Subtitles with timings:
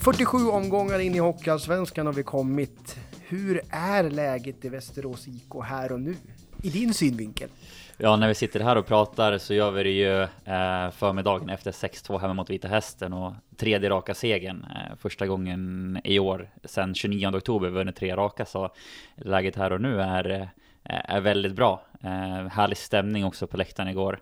[0.00, 2.96] 47 omgångar in i Hockeyallsvenskan har vi kommit.
[3.28, 6.16] Hur är läget i Västerås IK här och nu?
[6.62, 7.48] I din synvinkel?
[7.96, 11.72] Ja, när vi sitter här och pratar så gör vi det ju eh, förmiddagen efter
[11.72, 14.66] 6-2 hemma mot Vita Hästen och tredje raka segern.
[14.70, 18.70] Eh, första gången i år sedan 29 oktober vunnit tre raka så
[19.16, 21.82] läget här och nu är, eh, är väldigt bra.
[22.00, 24.20] Eh, härlig stämning också på läktaren igår.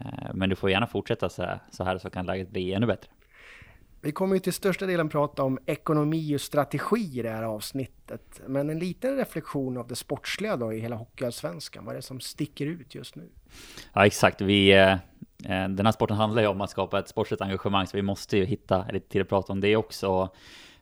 [0.00, 2.86] Eh, men du får gärna fortsätta så här, så här så kan läget bli ännu
[2.86, 3.10] bättre.
[4.02, 8.40] Vi kommer ju till största delen prata om ekonomi och strategi i det här avsnittet.
[8.46, 11.84] Men en liten reflektion av det sportsliga då i hela Hockeyallsvenskan.
[11.84, 13.28] Vad är det som sticker ut just nu?
[13.92, 14.40] Ja, exakt.
[14.40, 14.96] Vi, eh,
[15.68, 18.44] den här sporten handlar ju om att skapa ett sportsligt engagemang, så vi måste ju
[18.44, 20.28] hitta lite tid att prata om det också.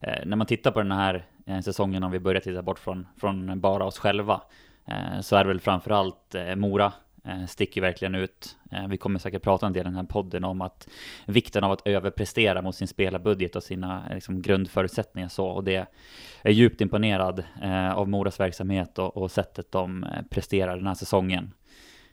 [0.00, 3.06] Eh, när man tittar på den här eh, säsongen, om vi börjar titta bort från,
[3.20, 4.42] från bara oss själva,
[4.86, 6.92] eh, så är det väl framförallt eh, Mora
[7.24, 8.56] Eh, sticker verkligen ut.
[8.70, 10.88] Eh, vi kommer säkert prata en del i den här podden om att
[11.26, 15.46] vikten av att överprestera mot sin spelarbudget och sina eh, liksom, grundförutsättningar så.
[15.46, 15.86] Och det
[16.42, 21.52] är djupt imponerad eh, av Moras verksamhet och, och sättet de presterar den här säsongen.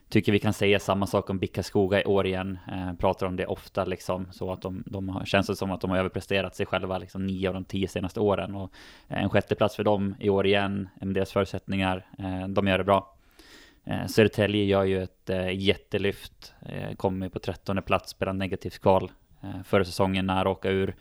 [0.09, 2.59] Tycker vi kan säga samma sak om Bicka Skoga i år igen.
[2.71, 4.27] Eh, pratar om det ofta liksom.
[4.31, 7.25] Så att de, de har, känns det som att de har överpresterat sig själva liksom
[7.25, 8.55] nio av de tio senaste åren.
[8.55, 8.71] Och
[9.07, 10.89] en sjätteplats för dem i år igen.
[11.01, 12.05] Med deras förutsättningar.
[12.17, 13.14] Eh, de gör det bra.
[13.85, 19.11] Eh, Södertälje gör ju ett eh, jättelyft, eh, kommer på trettonde plats, spelar negativt kval.
[19.43, 20.95] Eh, förra säsongen nära åka ur.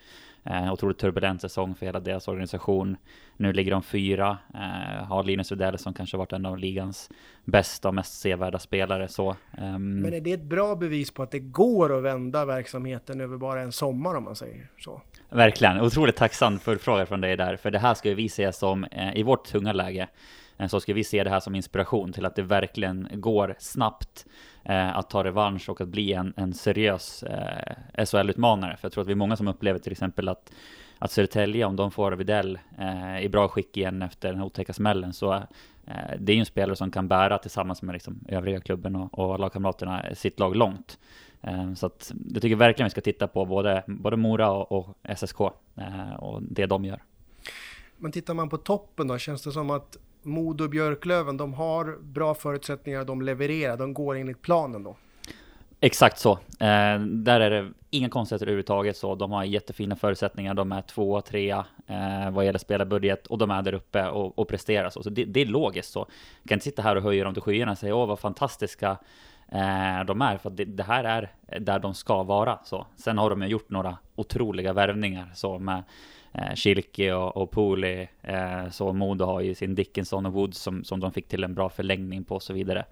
[0.46, 2.96] Eh, otroligt turbulent säsong för hela deras organisation.
[3.36, 7.10] Nu ligger de fyra, eh, har Linus Widell som kanske varit en av ligans
[7.44, 9.08] bästa och mest sevärda spelare.
[9.08, 10.00] Så, um...
[10.00, 13.60] Men är det ett bra bevis på att det går att vända verksamheten över bara
[13.60, 15.02] en sommar om man säger så?
[15.30, 18.84] Verkligen, otroligt tacksam för frågan från dig där, för det här ska vi se som
[18.84, 20.08] eh, i vårt tunga läge
[20.58, 24.26] Eh, så ska vi se det här som inspiration till att det verkligen går snabbt
[24.64, 28.76] eh, att ta revansch och att bli en, en seriös eh, SHL-utmanare.
[28.76, 30.52] För jag tror att vi är många som upplever till exempel att
[30.98, 35.12] att Södertälje, om de får Videll eh, i bra skick igen efter den otäcka smällen,
[35.12, 35.42] så eh,
[36.18, 39.38] det är ju en spelare som kan bära tillsammans med liksom, övriga klubben och, och
[39.38, 40.98] lagkamraterna sitt lag långt.
[41.42, 45.16] Eh, så att jag tycker verkligen vi ska titta på både, både Mora och, och
[45.16, 45.40] SSK
[45.76, 47.02] eh, och det de gör.
[47.96, 51.98] Men tittar man på toppen då, känns det som att Modo och Björklöven, de har
[52.02, 54.96] bra förutsättningar, de levererar, de går enligt planen då.
[55.80, 56.32] Exakt så.
[56.60, 59.14] Eh, där är det inga konstigheter överhuvudtaget så.
[59.14, 60.54] De har jättefina förutsättningar.
[60.54, 64.48] De är tvåa, trea eh, vad gäller spelarbudget och de är där uppe och, och
[64.48, 65.02] presterar så.
[65.02, 66.06] Så det, det är logiskt så.
[66.42, 68.90] Jag kan inte sitta här och höja dem till skyarna och säga åh vad fantastiska
[69.48, 70.36] eh, de är.
[70.36, 72.86] För det, det, här är där de ska vara så.
[72.96, 75.82] Sen har de ju gjort några otroliga värvningar så med
[76.34, 78.06] eh, Schilke och, och Pooley.
[78.22, 81.54] Eh, så Modo har ju sin Dickinson och Woods som, som de fick till en
[81.54, 82.84] bra förlängning på och så vidare.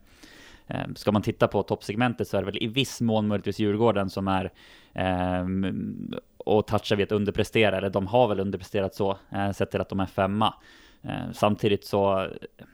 [0.67, 4.11] Eh, ska man titta på toppsegmentet så är det väl i viss mån möjligtvis Djurgården
[4.11, 4.53] som är
[4.95, 5.47] eh,
[6.45, 9.89] och touchar vid att underprestera, eller de har väl underpresterat så, eh, sett till att
[9.89, 10.55] de är femma.
[11.03, 12.29] Eh, samtidigt så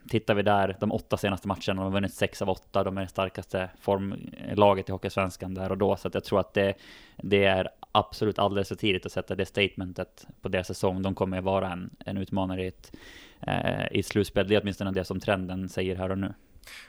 [0.09, 3.03] tittar vi där, de åtta senaste matcherna, de har vunnit sex av åtta, de är
[3.03, 6.75] det starkaste formlaget i Hockeysvenskan där och då, så att jag tror att det,
[7.17, 11.03] det är absolut alldeles för tidigt att sätta det statementet på deras säsong.
[11.03, 12.93] De kommer vara en, en utmanare i ett,
[13.41, 14.49] eh, i slutspel.
[14.49, 16.35] Det är åtminstone det som trenden säger här och nu.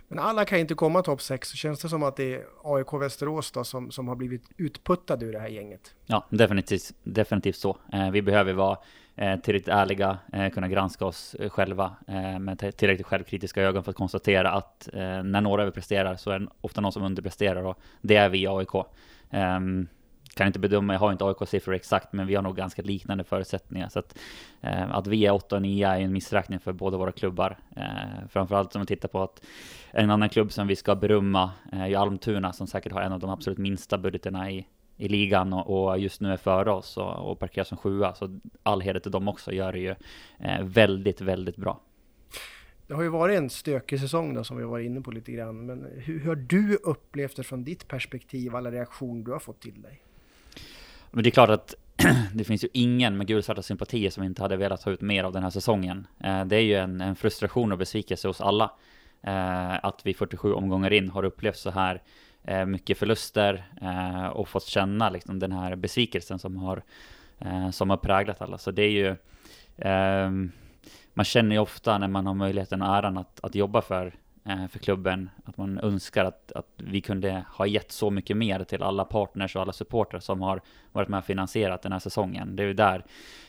[0.07, 2.93] Men alla kan inte komma topp 6, så känns det som att det är AIK
[2.93, 5.95] Västerås då som, som har blivit utputtade ur det här gänget.
[6.05, 7.77] Ja, definitivt, definitivt så.
[7.93, 8.77] Eh, vi behöver vara
[9.16, 13.91] eh, tillräckligt ärliga, eh, kunna granska oss eh, själva eh, med tillräckligt självkritiska ögon för
[13.91, 17.79] att konstatera att eh, när några överpresterar så är det ofta någon som underpresterar och
[18.01, 18.75] det är vi i AIK.
[19.31, 19.87] Um,
[20.39, 23.89] kan inte bedöma, jag har inte AIK-siffror exakt, men vi har nog ganska liknande förutsättningar.
[23.89, 24.19] Så att,
[24.61, 27.57] eh, att vi är 8 och 9 är en missräkning för båda våra klubbar.
[27.75, 29.41] Eh, framförallt om man tittar på att
[29.91, 33.19] en annan klubb som vi ska berömma eh, är Almtuna, som säkert har en av
[33.19, 34.67] de absolut minsta budgeterna i,
[34.97, 38.13] i ligan och, och just nu är före oss och, och parkerar som sjua.
[38.13, 39.95] Så all heder till dem också, gör det ju
[40.39, 41.81] eh, väldigt, väldigt bra.
[42.88, 45.66] Det har ju varit en stökig säsong då som vi var inne på lite grann.
[45.66, 49.61] Men hur, hur har du upplevt det från ditt perspektiv, alla reaktioner du har fått
[49.61, 50.02] till dig?
[51.11, 51.76] Men det är klart att
[52.34, 55.34] det finns ju ingen med gulsvarta sympatier som inte hade velat ta ut mer av
[55.34, 56.08] den här säsongen.
[56.23, 58.72] Eh, det är ju en, en frustration och besvikelse hos alla.
[59.22, 62.02] Eh, att vi 47 omgångar in har upplevt så här
[62.44, 63.66] eh, mycket förluster
[64.34, 66.84] och fått känna liksom den här besvikelsen som har,
[67.72, 68.58] som har präglat alla.
[68.58, 69.16] Så det är ju...
[71.14, 74.14] Man känner ju ofta när man har möjligheten och äran att, att jobba för
[74.49, 75.29] Eh, för klubben.
[75.46, 79.55] Att man önskar att, att vi kunde ha gett så mycket mer till alla partners
[79.55, 80.61] och alla supportrar som har
[80.91, 82.55] varit med och finansierat den här säsongen.
[82.55, 83.05] Det är ju där,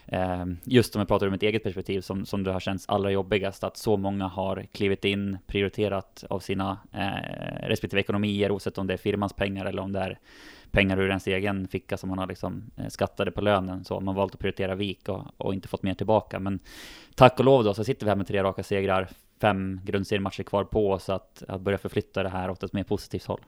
[0.07, 3.11] eh, just om jag pratar ur mitt eget perspektiv, som, som det har känts allra
[3.11, 8.87] jobbigast, att så många har klivit in, prioriterat av sina eh, respektive ekonomier, oavsett om
[8.87, 10.19] det är firmans pengar eller om det är
[10.71, 13.85] pengar ur ens egen ficka som man har liksom eh, skattade på lönen.
[13.85, 16.39] Så man har valt att prioritera vik och, och inte fått mer tillbaka.
[16.39, 16.59] Men
[17.15, 19.09] tack och lov då så sitter vi här med tre raka segrar,
[19.41, 23.25] fem grundseriematcher kvar på oss att, att börja förflytta det här åt ett mer positivt
[23.25, 23.41] håll.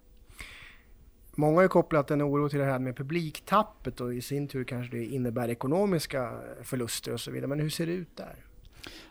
[1.35, 4.65] Många har ju kopplat en oro till det här med publiktappet och i sin tur
[4.65, 7.49] kanske det innebär ekonomiska förluster och så vidare.
[7.49, 8.37] Men hur ser det ut där?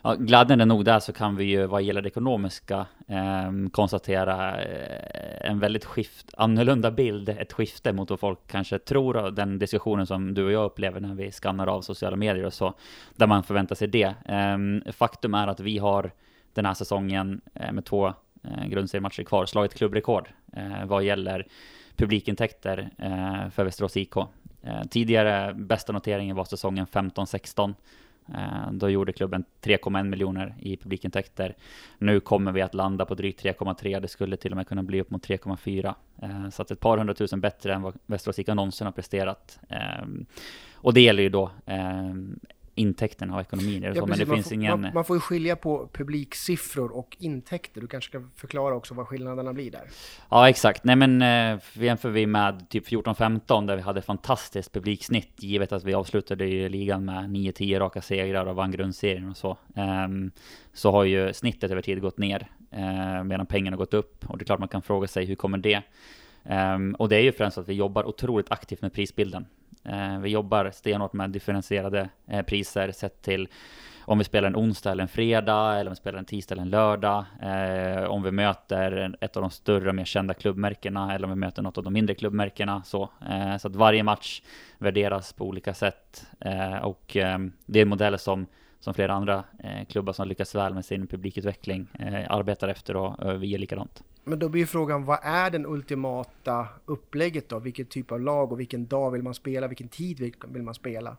[0.02, 5.50] Ja, glädjande nog där så kan vi ju vad gäller det ekonomiska eh, konstatera eh,
[5.50, 10.06] en väldigt skift, annorlunda bild, ett skifte mot vad folk kanske tror och den diskussionen
[10.06, 12.74] som du och jag upplever när vi skannar av sociala medier och så,
[13.16, 14.14] där man förväntar sig det.
[14.24, 16.10] Eh, faktum är att vi har
[16.54, 18.06] den här säsongen eh, med två
[18.42, 21.46] eh, grundseriematcher kvar slagit klubbrekord eh, vad gäller
[21.96, 22.90] publikintäkter
[23.50, 24.14] för Västerås IK.
[24.90, 27.74] Tidigare bästa noteringen var säsongen 15-16
[28.70, 31.56] då gjorde klubben 3,1 miljoner i publikintäkter.
[31.98, 34.00] Nu kommer vi att landa på drygt 3,3.
[34.00, 36.50] Det skulle till och med kunna bli upp mot 3,4.
[36.50, 39.60] Så att ett par hundratusen bättre än vad Västerås IK någonsin har presterat.
[40.74, 41.50] Och det gäller ju då
[42.74, 43.82] intäkterna och ekonomin.
[43.82, 44.80] Ja, så, men det man finns får, ingen...
[44.80, 47.80] Man, man, får ju skilja på publiksiffror och intäkter.
[47.80, 49.82] Du kanske ska förklara också vad skillnaderna blir där?
[50.30, 50.84] Ja, exakt.
[50.84, 55.84] Nej, men eh, jämför vi med typ 14-15 där vi hade fantastiskt publiksnitt, givet att
[55.84, 59.50] vi avslutade i ligan med 9-10 raka segrar och vann grundserien och så.
[59.76, 60.08] Eh,
[60.72, 64.24] så har ju snittet över tid gått ner, eh, medan pengarna gått upp.
[64.30, 65.82] Och det är klart man kan fråga sig, hur kommer det?
[66.44, 69.46] Um, och det är ju främst att vi jobbar otroligt aktivt med prisbilden.
[69.84, 73.48] Eh, vi jobbar stenhårt med differentierade eh, priser sett till
[74.04, 76.62] om vi spelar en onsdag eller en fredag, eller om vi spelar en tisdag eller
[76.62, 81.24] en lördag, eh, om vi möter ett av de större, och mer kända klubbmärkena, eller
[81.24, 82.82] om vi möter något av de mindre klubbmärkena.
[82.82, 84.42] Så, eh, så att varje match
[84.78, 86.26] värderas på olika sätt.
[86.82, 87.02] och
[87.66, 88.46] det är en modell som
[88.82, 89.44] som flera andra
[89.88, 91.88] klubbar som lyckas väl med sin publikutveckling
[92.28, 94.02] arbetar efter och vi gör likadant.
[94.24, 97.58] Men då blir frågan, vad är den ultimata upplägget då?
[97.58, 99.68] Vilken typ av lag och vilken dag vill man spela?
[99.68, 101.16] Vilken tid vill man spela?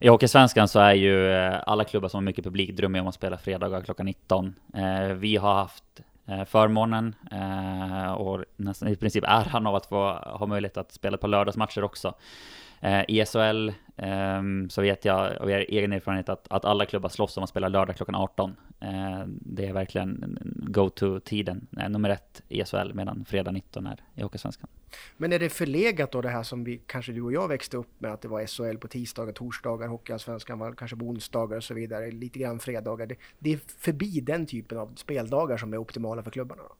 [0.00, 3.14] I Hockeysvenskan så är ju eh, alla klubbar som har mycket publik drömmer om att
[3.14, 4.54] spela fredagar klockan 19.
[4.74, 5.84] Eh, vi har haft
[6.26, 7.14] eh, förmånen
[8.16, 12.14] och nästan i princip äran av att få ha möjlighet att spela på lördagsmatcher också.
[12.82, 17.36] Eh, I SHL ehm, så vet jag av egen erfarenhet att, att alla klubbar slåss
[17.36, 18.56] om att spela lördag klockan 18.
[18.80, 24.22] Eh, det är verkligen go-to-tiden, eh, nummer ett i SHL, medan fredag 19 är i
[24.22, 24.68] Hockeysvenskan.
[25.16, 28.00] Men är det förlegat då det här som vi, kanske du och jag växte upp
[28.00, 31.74] med, att det var SHL på tisdagar, torsdagar, Hockeyallsvenskan var kanske på onsdagar och så
[31.74, 33.06] vidare, lite grann fredagar.
[33.06, 36.62] Det, det är förbi den typen av speldagar som är optimala för klubbarna?
[36.62, 36.74] Då?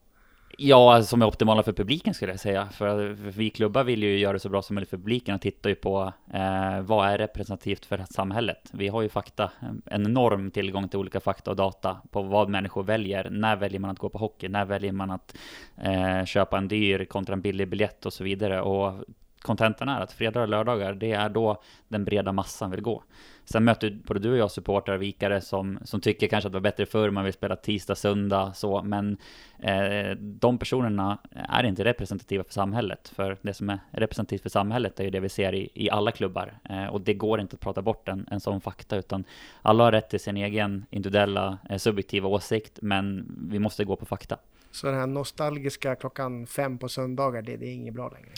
[0.59, 2.69] Ja, som är optimala för publiken skulle jag säga.
[2.69, 5.71] För vi klubbar vill ju göra det så bra som möjligt för publiken och tittar
[5.71, 8.71] ju på eh, vad är representativt för samhället.
[8.73, 9.51] Vi har ju fakta,
[9.87, 13.31] en enorm tillgång till olika fakta och data på vad människor väljer.
[13.31, 14.49] När väljer man att gå på hockey?
[14.49, 15.37] När väljer man att
[15.77, 18.61] eh, köpa en dyr kontra en billig biljett och så vidare?
[18.61, 19.05] Och
[19.43, 23.03] kontentan är att fredagar och lördagar, det är då den breda massan vill gå.
[23.45, 26.61] Sen möter både du och jag supportrar vikare som, som tycker kanske att det var
[26.61, 29.17] bättre förr, man vill spela tisdag, söndag, så, men
[29.59, 35.01] eh, de personerna är inte representativa för samhället, för det som är representativt för samhället
[35.01, 37.61] är ju det vi ser i, i alla klubbar, eh, och det går inte att
[37.61, 39.25] prata bort en, en sån fakta, utan
[39.63, 44.07] alla har rätt till sin egen individuella, eh, subjektiva åsikt, men vi måste gå på
[44.07, 44.37] fakta.
[44.73, 48.31] Så den här nostalgiska klockan fem på söndagar, det, det är inget bra längre?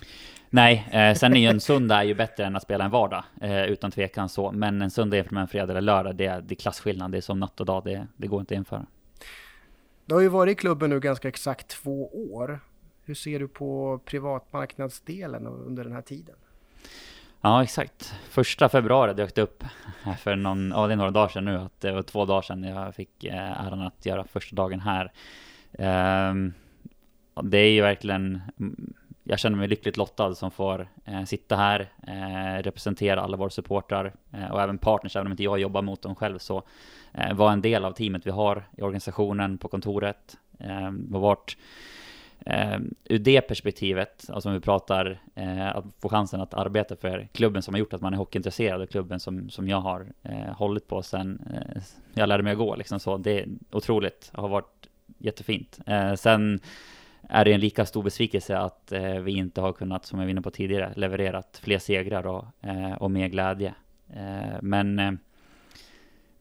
[0.50, 3.25] Nej, eh, sen är ju en söndag är ju bättre än att spela en vardag,
[3.40, 4.52] eh, utan tvekan så.
[4.52, 7.12] Men en söndag jämfört med en fredag eller lördag, det är, det är klasskillnad.
[7.12, 8.87] Det är som natt och dag, det, det går inte att jämföra.
[10.06, 12.61] Du har ju varit i klubben nu ganska exakt två år.
[13.04, 16.35] Hur ser du på privatmarknadsdelen under den här tiden?
[17.40, 18.14] Ja, exakt.
[18.28, 19.64] Första februari dök det upp
[20.18, 22.64] för någon, ja det är några dagar sedan nu, att det var två dagar sedan
[22.64, 25.12] jag fick eh, äran att göra första dagen här.
[25.78, 26.52] Ehm,
[27.43, 31.88] det är ju verkligen mm, jag känner mig lyckligt lottad som får eh, sitta här,
[32.07, 36.02] eh, representera alla våra supportrar eh, och även partners, även om inte jag jobbar mot
[36.02, 36.62] dem själv, så
[37.12, 41.57] eh, vara en del av teamet vi har i organisationen, på kontoret, eh, och vart,
[42.47, 47.28] ehm, ur det perspektivet, alltså om vi pratar uh, att få chansen att arbeta för
[47.33, 50.52] klubben som har gjort att man är hockeyintresserad och klubben som, som jag har eh,
[50.57, 51.83] hållit på sen eh,
[52.14, 53.16] jag lärde mig att gå liksom så.
[53.16, 55.80] Det är otroligt, det har varit jättefint.
[55.87, 56.61] Eh, sen
[57.28, 60.30] är det en lika stor besvikelse att eh, vi inte har kunnat, som jag var
[60.30, 63.75] inne på tidigare, levererat fler segrar och, eh, och mer glädje.
[64.14, 65.12] Eh, men eh,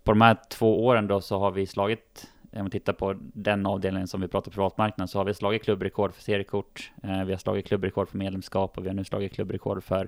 [0.03, 3.65] på de här två åren då så har vi slagit om man tittar på den
[3.65, 7.37] avdelningen som vi pratar privatmarknaden så har vi slagit klubbrekord för seriekort, eh, vi har
[7.37, 10.07] slagit klubbrekord för medlemskap och vi har nu slagit klubbrekord för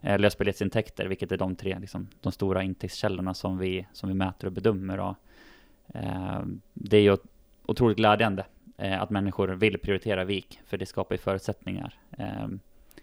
[0.00, 4.46] eh, lösbiljettsintäkter, vilket är de tre liksom, de stora intäktskällorna som vi, som vi mäter
[4.46, 5.00] och bedömer.
[5.00, 5.14] Och,
[5.94, 6.40] eh,
[6.74, 7.12] det är ju
[7.66, 8.46] otroligt glädjande
[8.78, 11.94] eh, att människor vill prioritera VIK, för det skapar ju förutsättningar.
[12.18, 12.46] Eh,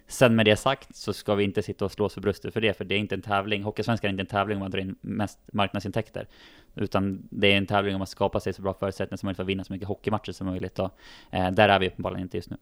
[0.09, 2.61] Sen med det sagt så ska vi inte sitta och slå oss för bröstet för
[2.61, 3.63] det, för det är inte en tävling.
[3.63, 6.27] Hockeysvenskan är inte en tävling om att dra in mest marknadsintäkter.
[6.75, 9.43] Utan det är en tävling om att skapa sig så bra förutsättningar som möjligt för
[9.43, 10.79] att vinna så mycket hockeymatcher som möjligt.
[10.79, 10.91] Och,
[11.31, 12.57] eh, där är vi uppenbarligen inte just nu.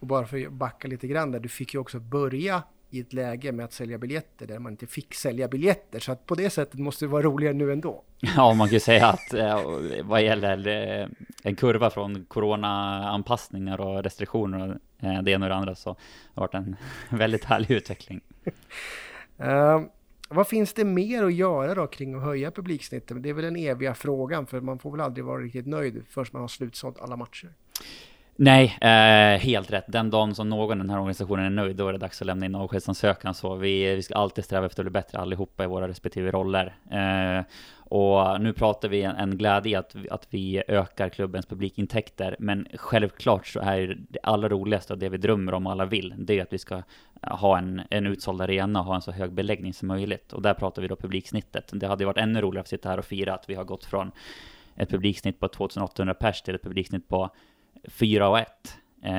[0.00, 3.12] Och bara för att backa lite grann där, du fick ju också börja i ett
[3.12, 6.00] läge med att sälja biljetter där man inte fick sälja biljetter.
[6.00, 8.02] Så att på det sättet måste det vara roligare nu ändå.
[8.36, 9.60] Ja, man kan ju säga att eh,
[10.02, 11.08] vad gäller eh,
[11.42, 15.96] en kurva från corona-anpassningar och restriktioner och eh, det ena och det andra så har
[16.34, 16.76] det varit en
[17.18, 18.20] väldigt härlig utveckling.
[19.40, 19.80] uh,
[20.28, 23.22] vad finns det mer att göra då kring att höja publiksnittet?
[23.22, 26.26] Det är väl den eviga frågan, för man får väl aldrig vara riktigt nöjd förrän
[26.32, 27.52] man har slutsålt alla matcher.
[28.38, 29.84] Nej, eh, helt rätt.
[29.88, 32.26] Den dagen som någon i den här organisationen är nöjd, då är det dags att
[32.26, 33.34] lämna in avskedsansökan.
[33.34, 36.76] Så vi, vi ska alltid sträva efter att bli bättre allihopa i våra respektive roller.
[36.90, 37.44] Eh,
[37.78, 42.36] och nu pratar vi en, en glädje att, att vi ökar klubbens publikintäkter.
[42.38, 46.14] Men självklart så är det allra roligaste och det vi drömmer om och alla vill,
[46.18, 46.82] det är att vi ska
[47.22, 50.32] ha en, en utsåld arena och ha en så hög beläggning som möjligt.
[50.32, 51.70] Och där pratar vi då publiksnittet.
[51.72, 54.10] Det hade varit ännu roligare att sitta här och fira att vi har gått från
[54.76, 57.30] ett publiksnitt på 2800 pers till ett publiksnitt på
[57.88, 58.48] 4 och 1.
[59.02, 59.12] Eh,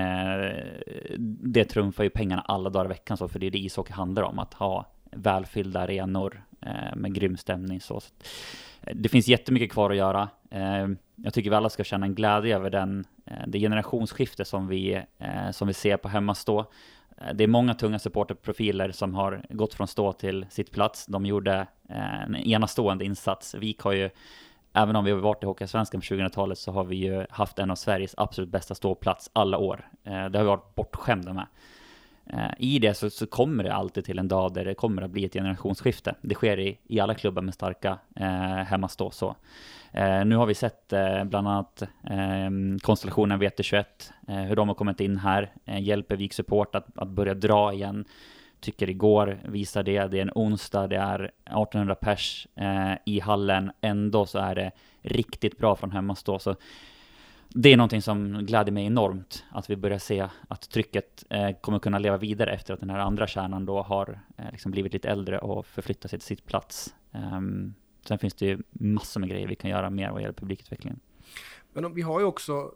[1.39, 4.23] det trumfar ju pengarna alla dagar i veckan så, för det är det ishockey handlar
[4.23, 7.81] om, att ha välfyllda arenor eh, med grym stämning.
[7.81, 7.99] Så.
[7.99, 8.09] så
[8.81, 10.29] eh, det finns jättemycket kvar att göra.
[10.49, 14.67] Eh, jag tycker vi alla ska känna en glädje över den, eh, det generationsskifte som
[14.67, 16.65] vi, eh, som vi ser på hemmastå.
[17.17, 21.05] Eh, det är många tunga supporterprofiler som har gått från stå till sitt plats.
[21.05, 23.55] De gjorde eh, en enastående insats.
[23.55, 24.09] Vik har ju
[24.77, 27.71] även om vi har varit i Hockeyallsvenskan på 2000-talet så har vi ju haft en
[27.71, 29.87] av Sveriges absolut bästa ståplats alla år.
[30.03, 31.47] Eh, det har vi varit bortskämda med.
[32.33, 35.11] Eh, I det så, så, kommer det alltid till en dag där det kommer att
[35.11, 36.15] bli ett generationsskifte.
[36.21, 38.27] Det sker i, i alla klubbar med starka eh,
[38.65, 39.35] hemmastå så.
[39.91, 42.49] Eh, nu har vi sett eh, bland annat eh,
[42.81, 43.85] konstellationen VT21,
[44.27, 47.73] eh, hur de har kommit in här, eh, hjälper Vik Support att, att börja dra
[47.73, 48.05] igen
[48.59, 50.07] tycker igår visar det.
[50.07, 53.71] Det är en onsdag, det är 1800 pers eh, i hallen.
[53.81, 54.71] Ändå så är det
[55.01, 56.39] riktigt bra från hemmastå.
[56.39, 56.55] Så
[57.49, 61.79] det är någonting som gläder mig enormt, att vi börjar se att trycket eh, kommer
[61.79, 65.09] kunna leva vidare efter att den här andra kärnan då har eh, liksom blivit lite
[65.09, 66.95] äldre och förflyttat sig till sitt plats.
[67.11, 67.73] Um,
[68.07, 70.99] sen finns det ju massor med grejer vi kan göra mer vad gäller publikutvecklingen.
[71.73, 72.71] Men vi har ju också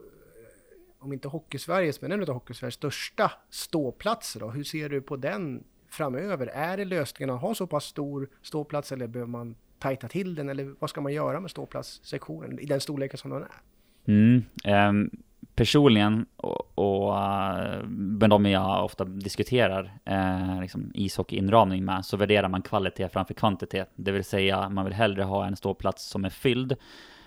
[1.01, 4.49] om inte Hockeysveriges, men en av Hockeysveriges största ståplatser då.
[4.49, 6.47] Hur ser du på den framöver?
[6.47, 10.49] Är det lösningen att ha så pass stor ståplats eller behöver man tajta till den
[10.49, 13.61] eller vad ska man göra med ståplatssektionen i den storleken som den är?
[14.05, 14.43] Mm,
[14.89, 15.09] um,
[15.55, 22.49] personligen och, och eh, med de jag ofta diskuterar eh, liksom ishockeyinramning med så värderar
[22.49, 23.91] man kvalitet framför kvantitet.
[23.95, 26.75] Det vill säga man vill hellre ha en ståplats som är fylld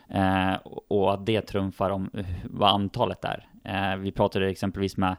[0.08, 0.54] Eh,
[0.88, 3.48] och att det trumfar om eh, vad antalet är.
[3.64, 5.16] Eh, vi pratade exempelvis med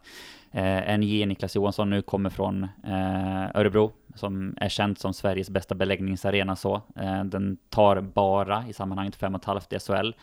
[0.55, 5.75] Eh, NJ Niklas Johansson nu kommer från eh, Örebro, som är känt som Sveriges bästa
[5.75, 6.81] beläggningsarena så.
[6.95, 10.13] Eh, den tar bara i sammanhanget 5,5 SHL.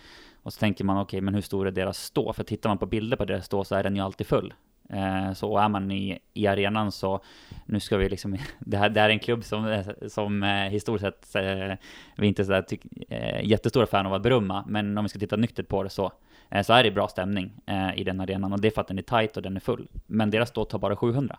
[0.43, 2.33] Och så tänker man, okej, okay, men hur stor är deras stå?
[2.33, 4.55] För tittar man på bilder på deras stå så är den ju alltid full.
[4.89, 7.21] Eh, så är man i, i arenan så,
[7.67, 10.49] nu ska vi liksom, det här, det här är en klubb som, eh, som eh,
[10.49, 11.77] historiskt sett eh,
[12.17, 15.19] vi inte är sådär tyck, eh, jättestora fan av att berömma, men om vi ska
[15.19, 16.13] titta nyktert på det så,
[16.51, 18.89] eh, så är det bra stämning eh, i den arenan och det är för att
[18.89, 19.89] den är tight och den är full.
[20.07, 21.39] Men deras stå tar bara 700.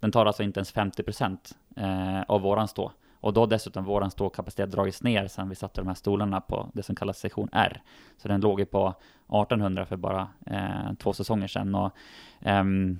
[0.00, 1.38] Den tar alltså inte ens 50%
[1.76, 2.92] eh, av våran stå.
[3.24, 6.82] Och då dessutom våran ståkapacitet dragits ner sen vi satte de här stolarna på det
[6.82, 7.82] som kallas sektion R.
[8.18, 11.74] Så den låg ju på 1800 för bara eh, två säsonger sedan.
[11.74, 11.96] Och,
[12.40, 12.98] ehm,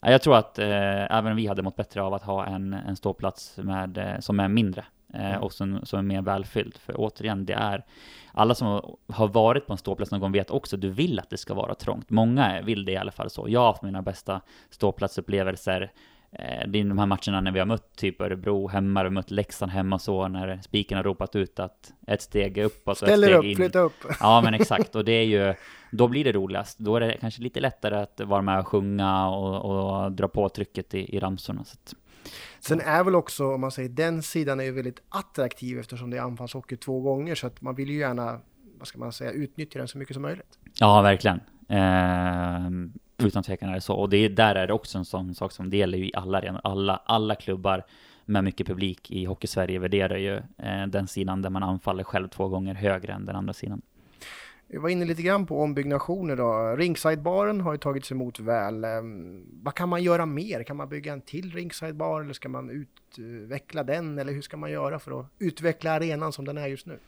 [0.00, 3.56] jag tror att eh, även vi hade mått bättre av att ha en, en ståplats
[3.56, 5.42] med, eh, som är mindre eh, mm.
[5.42, 6.76] och som, som är mer välfylld.
[6.76, 7.84] För återigen, det är
[8.32, 11.38] alla som har varit på en ståplats någon gång vet också du vill att det
[11.38, 12.10] ska vara trångt.
[12.10, 13.48] Många vill det i alla fall så.
[13.48, 15.92] Jag har haft mina bästa ståplatsupplevelser
[16.66, 19.30] det är de här matcherna när vi har mött typ Örebro hemma, vi har mött
[19.30, 23.28] Leksand hemma så, när spiken har ropat ut att ett steg upp och så Ställer
[23.28, 23.56] ett steg upp, in.
[23.56, 23.92] flytta upp.
[24.20, 24.94] Ja, men exakt.
[24.96, 25.54] Och det är ju,
[25.90, 26.78] då blir det roligast.
[26.78, 30.48] Då är det kanske lite lättare att vara med och sjunga och, och dra på
[30.48, 31.64] trycket i, i ramsorna.
[31.64, 31.94] Så att,
[32.60, 36.16] Sen är väl också, om man säger den sidan är ju väldigt attraktiv eftersom det
[36.16, 38.40] är anfallshockey två gånger, så att man vill ju gärna,
[38.78, 40.58] vad ska man säga, utnyttja den så mycket som möjligt.
[40.78, 41.40] Ja, verkligen.
[41.68, 42.70] Eh,
[43.26, 43.94] utan tvekan är det så.
[43.94, 46.38] Och det, där är det också en sån sak som det gäller ju i alla
[46.38, 46.60] arenor.
[46.64, 47.84] Alla, alla klubbar
[48.24, 52.48] med mycket publik i Hockey-Sverige värderar ju eh, den sidan där man anfaller själv två
[52.48, 53.82] gånger högre än den andra sidan.
[54.72, 56.76] Vi var inne lite grann på ombyggnationer då.
[56.76, 58.84] Ringside-baren har ju tagits emot väl.
[58.84, 60.62] Ehm, vad kan man göra mer?
[60.62, 62.86] Kan man bygga en till Ringside-bar eller ska man
[63.16, 64.18] utveckla den?
[64.18, 66.98] Eller hur ska man göra för att utveckla arenan som den är just nu?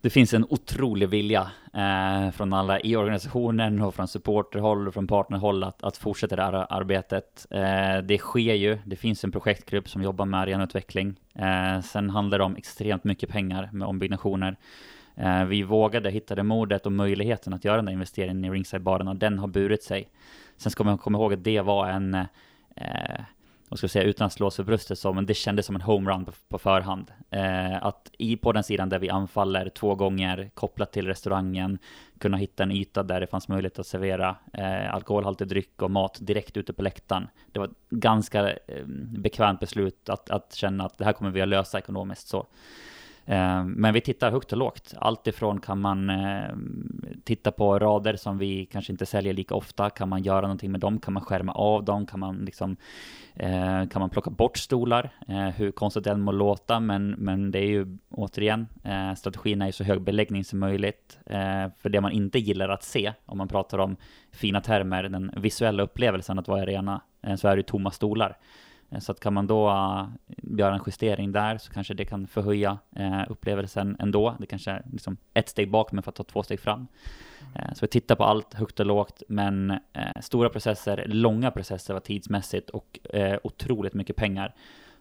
[0.00, 5.06] Det finns en otrolig vilja eh, från alla i organisationen och från supporterhåll och från
[5.06, 7.46] partnerhåll att, att fortsätta det här arbetet.
[7.50, 8.78] Eh, det sker ju.
[8.84, 11.20] Det finns en projektgrupp som jobbar med arenautveckling.
[11.34, 14.56] Eh, sen handlar det om extremt mycket pengar med ombyggnationer.
[15.16, 19.16] Eh, vi vågade, hittade modet och möjligheten att göra den där investeringen i Ringside-baren och
[19.16, 20.08] den har burit sig.
[20.56, 23.20] Sen ska man komma ihåg att det var en, eh,
[23.68, 25.74] vad ska jag säga, utan att slå sig för bröstet så, men det kändes som
[25.74, 27.10] en homerun på, på förhand.
[27.30, 31.78] Eh, att i på den sidan där vi anfaller två gånger kopplat till restaurangen,
[32.18, 36.18] kunna hitta en yta där det fanns möjlighet att servera eh, alkoholhaltig dryck och mat
[36.20, 37.28] direkt ute på läktaren.
[37.52, 38.84] Det var ett ganska eh,
[39.18, 42.46] bekvämt beslut att, att känna att det här kommer vi att lösa ekonomiskt så.
[43.28, 44.94] Eh, men vi tittar högt och lågt.
[44.96, 46.50] Alltifrån kan man eh,
[47.24, 49.90] titta på rader som vi kanske inte säljer lika ofta.
[49.90, 50.98] Kan man göra någonting med dem?
[51.00, 52.06] Kan man skärma av dem?
[52.06, 52.76] Kan man, liksom,
[53.34, 55.10] eh, kan man plocka bort stolar?
[55.56, 58.66] Hur konstigt det än må låta, men, men det är ju återigen,
[59.16, 61.18] strategin är ju så hög beläggning som möjligt.
[61.78, 63.96] För det man inte gillar att se, om man pratar om
[64.32, 67.00] fina termer, den visuella upplevelsen att vara i arena,
[67.36, 68.36] så är det tomma stolar.
[68.90, 70.06] Eh, så att kan man då eh,
[70.58, 74.36] göra en justering där så kanske det kan förhöja eh, upplevelsen ändå.
[74.40, 76.86] Det kanske är liksom ett steg bak men för att ta två steg fram.
[77.74, 79.78] Så vi tittar på allt högt och lågt men
[80.20, 82.98] stora processer, långa processer var tidsmässigt och
[83.42, 84.54] otroligt mycket pengar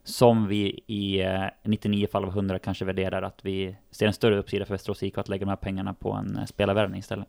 [0.03, 1.23] som vi i
[1.63, 5.17] 99 fall av 100 kanske värderar att vi ser en större uppsida för Västerås IK
[5.17, 7.27] att lägga de här pengarna på en spelarvärvning istället.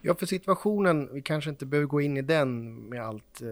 [0.00, 3.42] Ja, för situationen, vi kanske inte behöver gå in i den med allt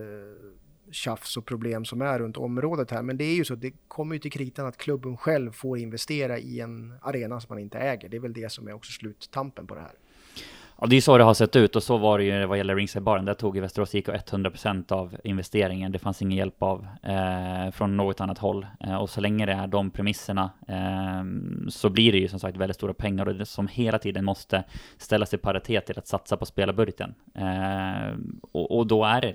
[0.91, 3.03] tjafs och problem som är runt området här.
[3.03, 6.39] Men det är ju så, det kommer ju till kritan att klubben själv får investera
[6.39, 8.09] i en arena som man inte äger.
[8.09, 9.93] Det är väl det som är också sluttampen på det här.
[10.83, 12.77] Ja, det är så det har sett ut och så var det ju vad gäller
[12.77, 13.25] Ringside-baren.
[13.25, 15.93] Där tog ju Västerås IK 100% av investeringen.
[15.93, 18.67] Det fanns ingen hjälp av eh, från något annat håll.
[18.81, 21.25] Eh, och så länge det är de premisserna eh,
[21.69, 24.65] så blir det ju som sagt väldigt stora pengar och det som hela tiden måste
[24.99, 27.15] ställas i paritet till att satsa på spelarbudgeten.
[27.35, 28.19] Eh,
[28.53, 29.35] och, och då är det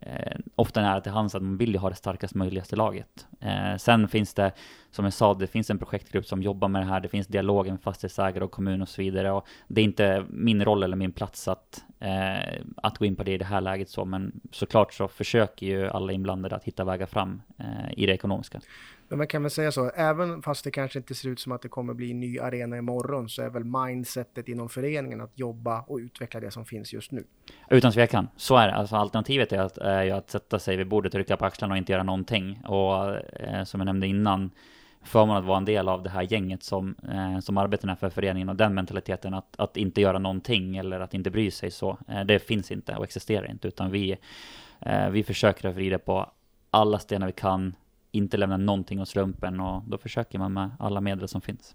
[0.00, 3.26] eh, ofta nära till hands att man vill ju ha det starkast möjligaste laget.
[3.40, 4.52] Eh, sen finns det,
[4.90, 7.74] som jag sa, det finns en projektgrupp som jobbar med det här, det finns dialogen
[7.74, 9.32] med fastighetsägare och kommun och så vidare.
[9.32, 13.22] Och det är inte min roll eller min plats att, eh, att gå in på
[13.22, 16.84] det i det här läget så, men såklart så försöker ju alla inblandade att hitta
[16.84, 18.60] vägar fram eh, i det ekonomiska.
[19.10, 21.62] Men man kan väl säga så, även fast det kanske inte ser ut som att
[21.62, 25.80] det kommer bli en ny arena imorgon så är väl mindsetet inom föreningen att jobba
[25.80, 27.24] och utveckla det som finns just nu.
[27.70, 28.74] Utan tvekan, så är det.
[28.74, 31.78] Alltså alternativet är, att, är ju att sätta sig vid bordet, rycka på axlarna och
[31.78, 32.62] inte göra någonting.
[32.64, 34.50] Och eh, som jag nämnde innan,
[35.02, 38.48] förmånen att vara en del av det här gänget som, eh, som arbetar för föreningen
[38.48, 42.24] och den mentaliteten att, att inte göra någonting eller att inte bry sig så, eh,
[42.24, 44.16] det finns inte och existerar inte, utan vi,
[44.80, 46.30] eh, vi försöker att vrida på
[46.70, 47.74] alla stenar vi kan
[48.12, 51.74] inte lämna någonting åt slumpen och då försöker man med alla medel som finns.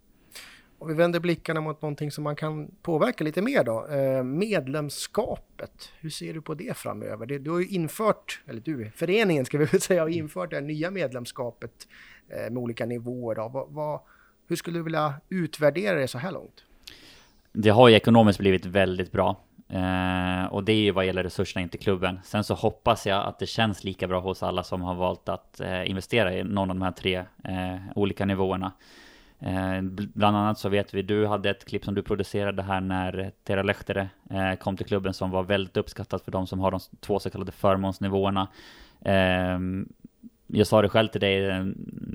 [0.79, 3.87] Och vi vänder blickarna mot någonting som man kan påverka lite mer då.
[3.87, 7.25] Eh, medlemskapet, hur ser du på det framöver?
[7.25, 10.91] Du har ju infört, eller du, föreningen ska vi väl säga, har infört det nya
[10.91, 11.87] medlemskapet
[12.29, 13.35] eh, med olika nivåer.
[13.35, 13.99] Vad, vad,
[14.47, 16.63] hur skulle du vilja utvärdera det så här långt?
[17.51, 19.44] Det har ju ekonomiskt blivit väldigt bra.
[19.69, 22.19] Eh, och det är ju vad gäller resurserna in till klubben.
[22.23, 25.59] Sen så hoppas jag att det känns lika bra hos alla som har valt att
[25.59, 28.71] eh, investera i någon av de här tre eh, olika nivåerna.
[29.39, 29.81] Eh,
[30.13, 33.63] bland annat så vet vi, du hade ett klipp som du producerade här när Tera
[33.63, 37.19] Lehtere eh, kom till klubben som var väldigt uppskattat för de som har de två
[37.19, 38.47] så kallade förmånsnivåerna.
[39.01, 39.59] Eh,
[40.47, 41.65] jag sa det själv till dig, eh,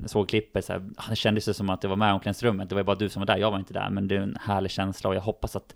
[0.05, 2.69] såg klippet, så här, det kändes som att det var med i omklädningsrummet.
[2.69, 3.89] Det var bara du som var där, jag var inte där.
[3.89, 5.75] Men det är en härlig känsla och jag hoppas att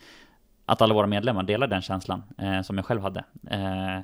[0.65, 3.23] att alla våra medlemmar delar den känslan eh, som jag själv hade.
[3.49, 3.99] Eh,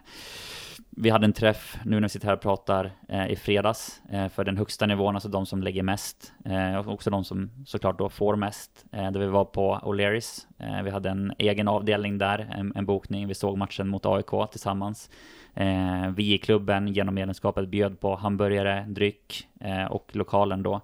[0.97, 4.27] vi hade en träff nu när vi sitter här och pratar eh, i fredags eh,
[4.27, 7.97] för den högsta nivån, alltså de som lägger mest eh, och också de som såklart
[7.97, 8.85] då får mest.
[8.91, 10.47] Eh, där vi var på O'Learys.
[10.57, 13.27] Eh, vi hade en egen avdelning där, en, en, bokning.
[13.27, 15.09] Vi såg matchen mot AIK tillsammans.
[15.53, 20.81] Eh, vi i klubben genom medlemskapet bjöd på hamburgare, dryck eh, och lokalen då.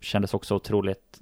[0.00, 1.20] kändes också otroligt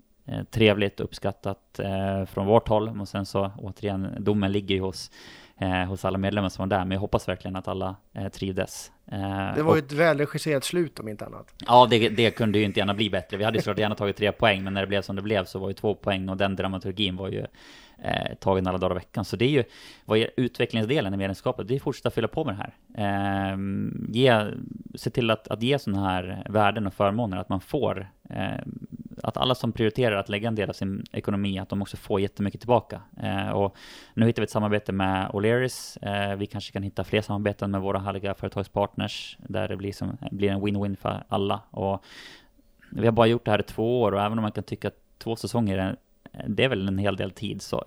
[0.51, 3.01] trevligt uppskattat eh, från vårt håll.
[3.01, 5.11] Och sen så återigen, domen ligger ju hos,
[5.59, 6.85] eh, hos alla medlemmar som var där.
[6.85, 8.93] Men jag hoppas verkligen att alla eh, trivdes.
[9.07, 11.55] Eh, det var ju ett välregisserat slut om inte annat.
[11.67, 13.37] Ja, det, det kunde ju inte gärna bli bättre.
[13.37, 15.45] Vi hade ju såklart gärna tagit tre poäng, men när det blev som det blev
[15.45, 17.47] så var ju två poäng och den dramaturgin var ju
[17.99, 19.25] eh, tagen alla dagar i veckan.
[19.25, 19.65] Så det är ju,
[20.05, 23.53] vad är utvecklingsdelen i medlemskapet, det är att fortsätta fylla på med det här.
[23.53, 23.59] Eh,
[24.09, 24.53] ge,
[24.95, 28.59] se till att, att ge sådana här värden och förmåner, att man får eh,
[29.23, 32.21] att alla som prioriterar att lägga en del av sin ekonomi, att de också får
[32.21, 33.03] jättemycket tillbaka.
[33.23, 33.77] Eh, och
[34.15, 35.99] nu hittar vi ett samarbete med O'Learys.
[36.03, 40.17] Eh, vi kanske kan hitta fler samarbeten med våra härliga företagspartners, där det blir, som,
[40.31, 41.61] blir en win-win för alla.
[41.71, 42.05] Och
[42.91, 44.89] vi har bara gjort det här i två år och även om man kan tycka
[44.89, 45.97] att två säsonger är,
[46.47, 47.85] det är väl en hel del tid, så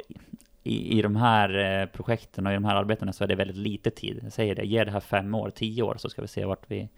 [0.64, 3.58] i, i de här eh, projekten och i de här arbetena så är det väldigt
[3.58, 4.20] lite tid.
[4.24, 6.72] Jag säger det, ge det här fem år, tio år så ska vi se vart
[6.72, 6.90] vi,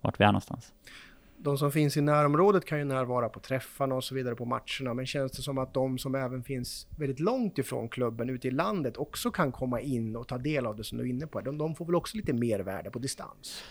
[0.00, 0.72] vart vi är någonstans.
[1.44, 4.94] De som finns i närområdet kan ju närvara på träffarna och så vidare på matcherna,
[4.94, 8.50] men känns det som att de som även finns väldigt långt ifrån klubben ute i
[8.50, 11.40] landet också kan komma in och ta del av det som du är inne på?
[11.40, 13.64] De, de får väl också lite mervärde på distans?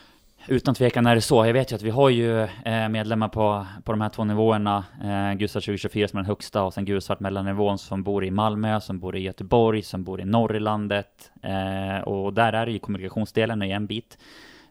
[0.47, 1.45] Utan tvekan är det så.
[1.45, 4.85] Jag vet ju att vi har ju eh, medlemmar på, på de här två nivåerna.
[5.03, 8.81] Eh, Gulsvart 2024 som är den högsta och sen Gulsvart mellannivån som bor i Malmö,
[8.81, 11.31] som bor i Göteborg, som bor i norr i landet.
[11.43, 14.17] Eh, och där är det ju kommunikationsdelen i en bit.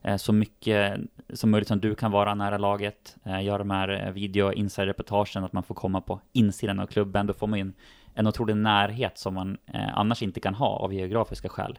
[0.03, 1.01] Eh, så mycket
[1.33, 5.45] som möjligt som du kan vara nära laget, eh, göra de här eh, video insider-reportagen,
[5.45, 7.27] att man får komma på insidan av klubben.
[7.27, 7.75] Då får man ju en,
[8.15, 9.59] en otrolig närhet som man
[9.95, 11.79] annars inte kan ha av geografiska skäl.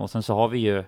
[0.00, 0.84] Och sen så har vi ju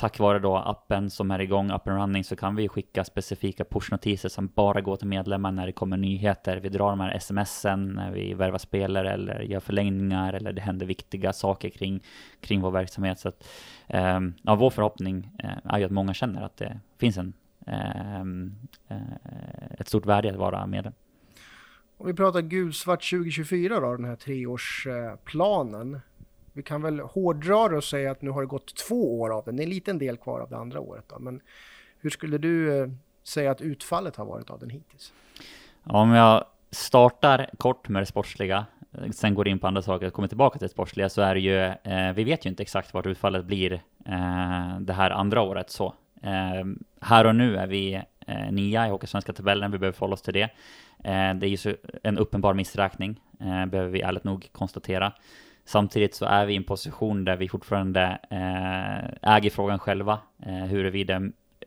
[0.00, 3.64] tack vare då appen som är igång, up and running, så kan vi skicka specifika
[3.64, 6.56] pushnotiser som bara går till medlemmar när det kommer nyheter.
[6.56, 10.86] Vi drar de här smsen när vi värvar spelare eller gör förlängningar eller det händer
[10.86, 12.02] viktiga saker kring,
[12.40, 13.18] kring vår verksamhet.
[13.18, 13.48] Så att,
[13.86, 17.32] eh, ja, vår förhoppning eh, är ju att många känner att det finns en,
[17.66, 18.54] ehm,
[18.88, 18.96] eh,
[19.78, 20.92] ett stort värde att vara medlem.
[21.96, 26.00] Om vi pratar gulsvart 2024 då, den här treårsplanen.
[26.52, 29.44] Vi kan väl hårdra det och säga att nu har det gått två år av
[29.44, 29.56] den.
[29.56, 31.04] Det är en liten del kvar av det andra året.
[31.08, 31.18] Då.
[31.18, 31.40] Men
[31.98, 32.88] hur skulle du eh,
[33.22, 35.12] säga att utfallet har varit av den hittills?
[35.84, 40.12] Om jag startar kort med det sportsliga, eh, sen går in på andra saker och
[40.12, 42.94] kommer tillbaka till det sportsliga, så är det ju, eh, vi vet ju inte exakt
[42.94, 43.72] vart utfallet blir
[44.06, 45.94] eh, det här andra året så.
[46.22, 46.64] Eh,
[47.00, 50.34] här och nu är vi eh, nia i Hockeysvenska tabellen, vi behöver förhålla oss till
[50.34, 50.50] det.
[51.04, 55.12] Eh, det är ju så en uppenbar missräkning, eh, behöver vi ärligt nog konstatera.
[55.70, 60.54] Samtidigt så är vi i en position där vi fortfarande eh, äger frågan själva, eh,
[60.54, 61.22] huruvida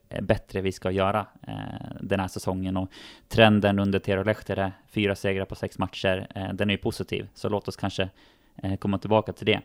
[0.09, 2.77] eh, bättre vi ska göra eh, den här säsongen.
[2.77, 2.89] Och
[3.27, 7.27] trenden under Tero Lehtere, fyra segrar på sex matcher, eh, den är ju positiv.
[7.33, 8.09] Så låt oss kanske
[8.63, 9.61] eh, komma tillbaka till det.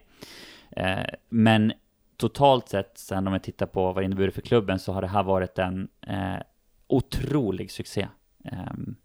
[0.70, 1.72] Eh, men
[2.16, 5.08] totalt sett, sen om vi tittar på vad det inneburit för klubben, så har det
[5.08, 5.88] här varit en
[6.86, 8.08] otrolig succé.
[8.44, 8.96] Ehm,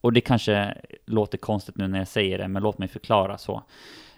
[0.00, 0.74] och det kanske
[1.06, 3.62] låter konstigt nu när jag säger det, men låt mig förklara så.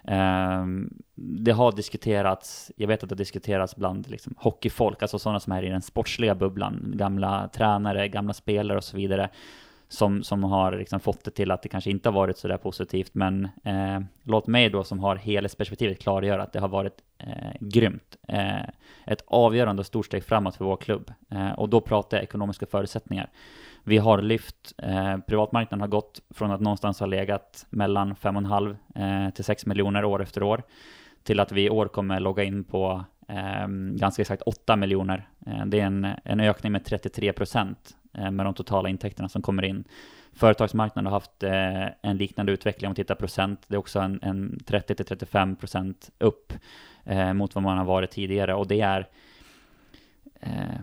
[0.07, 5.41] Ehm, det har diskuterats, jag vet att det har diskuterats bland liksom, hockeyfolk, alltså sådana
[5.41, 9.31] som är i den sportsliga bubblan, gamla tränare, gamla spelare och så vidare,
[9.89, 13.15] som, som har liksom fått det till att det kanske inte har varit sådär positivt,
[13.15, 18.17] men eh, låt mig då som har helhetsperspektivet klargöra att det har varit eh, grymt.
[18.29, 18.65] Eh,
[19.07, 22.67] ett avgörande och stort steg framåt för vår klubb, eh, och då pratar jag ekonomiska
[22.67, 23.31] förutsättningar.
[23.89, 29.31] Vi har lyft, eh, privatmarknaden har gått från att någonstans ha legat mellan 5,5 eh,
[29.31, 30.63] till 6 miljoner år efter år
[31.23, 35.29] till att vi i år kommer logga in på eh, ganska exakt 8 miljoner.
[35.47, 39.43] Eh, det är en, en ökning med 33 procent eh, med de totala intäkterna som
[39.43, 39.85] kommer in.
[40.33, 43.65] Företagsmarknaden har haft eh, en liknande utveckling om man tittar procent.
[43.67, 46.53] Det är också en, en 30 till 35 procent upp
[47.05, 49.09] eh, mot vad man har varit tidigare och det är
[50.41, 50.81] eh,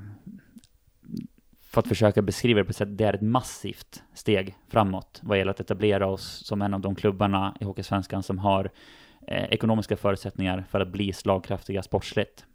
[1.74, 5.38] för att försöka beskriva det på ett sätt, det är ett massivt steg framåt vad
[5.38, 8.72] gäller att etablera oss som en av de klubbarna i Hockeysvenskan som har
[9.28, 12.46] eh, ekonomiska förutsättningar för att bli slagkraftiga sportsligt.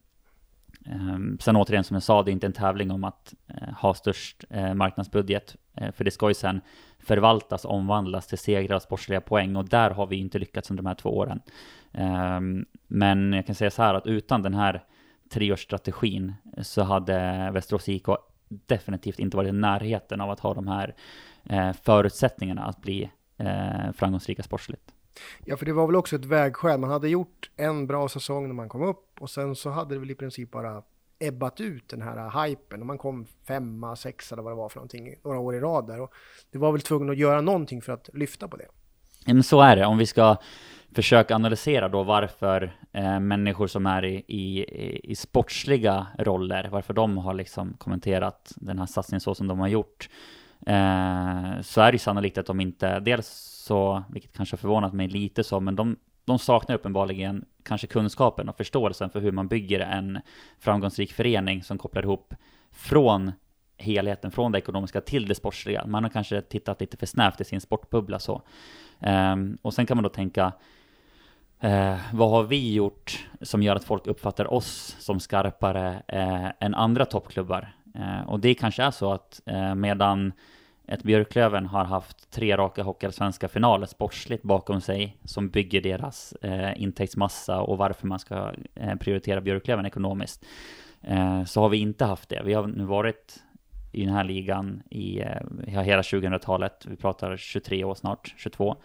[0.87, 3.95] Um, sen återigen, som jag sa, det är inte en tävling om att uh, ha
[3.95, 6.61] störst uh, marknadsbudget, uh, för det ska ju sen
[6.99, 10.89] förvaltas, omvandlas till segrar och sportsliga poäng, och där har vi inte lyckats under de
[10.89, 11.41] här två åren.
[11.93, 14.85] Um, men jag kan säga så här att utan den här
[15.31, 18.09] treårsstrategin så hade Västerås IK
[18.49, 20.95] definitivt inte varit i närheten av att ha de här
[21.51, 24.93] eh, förutsättningarna att bli eh, framgångsrika sportsligt.
[25.45, 26.81] Ja, för det var väl också ett vägskäl.
[26.81, 29.99] Man hade gjort en bra säsong när man kom upp och sen så hade det
[29.99, 30.83] väl i princip bara
[31.19, 34.77] ebbat ut den här hypen och man kom femma, sexa eller vad det var för
[34.77, 36.13] någonting några år i rad där och
[36.51, 38.67] det var väl tvungen att göra någonting för att lyfta på det.
[39.27, 39.87] Men så är det.
[39.87, 40.37] Om vi ska
[40.93, 44.67] försöka analysera då varför eh, människor som är i, i,
[45.03, 49.69] i sportsliga roller, varför de har liksom kommenterat den här satsningen så som de har
[49.69, 50.09] gjort,
[50.67, 53.29] eh, så är det sannolikt att de inte, dels
[53.67, 58.49] så, vilket kanske har förvånat mig lite så, men de, de saknar uppenbarligen kanske kunskapen
[58.49, 60.21] och förståelsen för hur man bygger en
[60.59, 62.35] framgångsrik förening som kopplar ihop
[62.73, 63.33] från
[63.79, 65.87] helheten, från det ekonomiska till det sportsliga.
[65.87, 68.43] Man har kanske tittat lite för snävt i sin sportbubbla så.
[69.01, 70.53] Um, och sen kan man då tänka,
[71.61, 76.75] Eh, vad har vi gjort som gör att folk uppfattar oss som skarpare eh, än
[76.75, 77.73] andra toppklubbar?
[77.95, 80.33] Eh, och det kanske är så att eh, medan
[80.87, 86.83] ett Björklöven har haft tre raka hockeyallsvenska finaler sportsligt bakom sig som bygger deras eh,
[86.83, 90.45] intäktsmassa och varför man ska eh, prioritera Björklöven ekonomiskt.
[91.03, 92.43] Eh, så har vi inte haft det.
[92.45, 93.43] Vi har nu varit
[93.93, 96.87] i den här ligan i eh, hela 2000-talet.
[96.87, 98.77] Vi pratar 23 år snart, 22.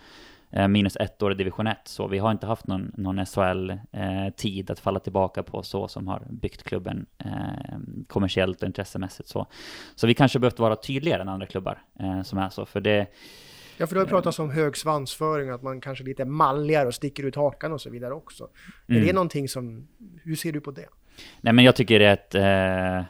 [0.55, 4.69] Eh, minus ett år i division 1, så vi har inte haft någon, någon SHL-tid
[4.69, 7.31] eh, att falla tillbaka på så som har byggt klubben eh,
[8.07, 9.47] kommersiellt och intressemässigt så.
[9.95, 11.81] Så vi kanske behövt vara tydligare än andra klubbar
[12.23, 13.07] som är så, för det
[13.77, 16.93] Ja, för du har pratat om hög svansföring, att man kanske är lite malligare och
[16.93, 18.49] sticker ut hakan och så vidare också.
[18.87, 19.01] Mm.
[19.01, 19.87] Är det någonting som,
[20.23, 20.87] hur ser du på det?
[21.41, 23.05] Nej, men jag tycker det är ett, eh,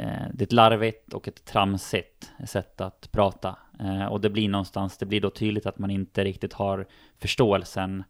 [0.00, 3.56] Eh, det är ett larvigt och ett tramsigt sätt att prata.
[3.80, 6.86] Eh, och det blir någonstans, det blir då tydligt att man inte riktigt har
[7.18, 8.04] förståelsen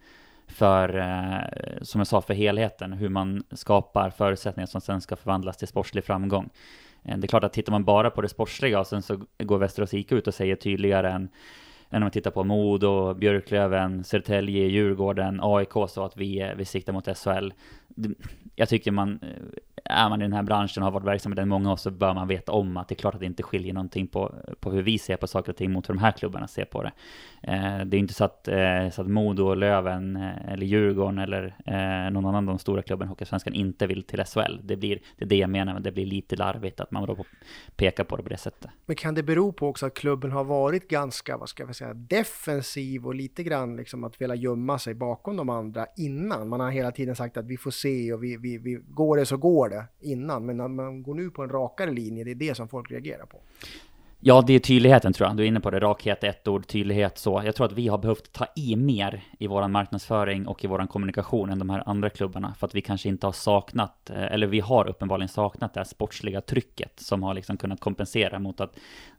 [0.46, 5.57] för, eh, som jag sa, för helheten, hur man skapar förutsättningar som sen ska förvandlas
[5.57, 6.50] till sportslig framgång.
[7.03, 9.59] Eh, det är klart att tittar man bara på det sportsliga och sen så går
[9.59, 11.29] Västerås IK ut och säger tydligare än
[11.90, 16.64] än om man tittar på Modo, Björklöven, Södertälje, Djurgården, AIK så att vi, eh, vi
[16.64, 17.53] siktar mot SHL.
[18.55, 19.29] Jag tycker man eh,
[19.85, 21.90] är man i den här branschen och har varit verksam i den många år så
[21.90, 24.71] bör man veta om att det är klart att det inte skiljer någonting på, på
[24.71, 26.93] hur vi ser på saker och ting mot hur de här klubbarna ser på det.
[27.43, 31.55] Eh, det är inte så att, eh, så att Modo, Löven eh, eller Djurgården eller
[31.66, 34.61] eh, någon annan av de stora klubbarna i Hockeysvenskan inte vill till SHL.
[34.62, 37.25] Det, blir, det är det jag menar, men det blir lite larvigt att man då
[37.77, 38.71] pekar på det på det sättet.
[38.87, 41.95] Men kan det bero på också att klubben har varit ganska, vad ska jag säga,
[41.95, 46.49] defensiv och lite grann liksom att vilja gömma sig bakom de andra innan?
[46.49, 49.27] Man har hela tiden sagt att vi får se och vi, vi, vi går det
[49.27, 52.35] så går det innan, men när man går nu på en rakare linje, det är
[52.35, 53.40] det som folk reagerar på.
[54.22, 55.37] Ja, det är tydligheten tror jag.
[55.37, 55.80] Du är inne på det.
[55.80, 57.42] Rakhet, ett ord, tydlighet så.
[57.44, 60.87] Jag tror att vi har behövt ta i mer i vår marknadsföring och i vår
[60.87, 62.54] kommunikation än de här andra klubbarna.
[62.59, 65.85] För att vi kanske inte har saknat, eh, eller vi har uppenbarligen saknat det här
[65.85, 68.76] sportsliga trycket som har liksom kunnat kompensera mot att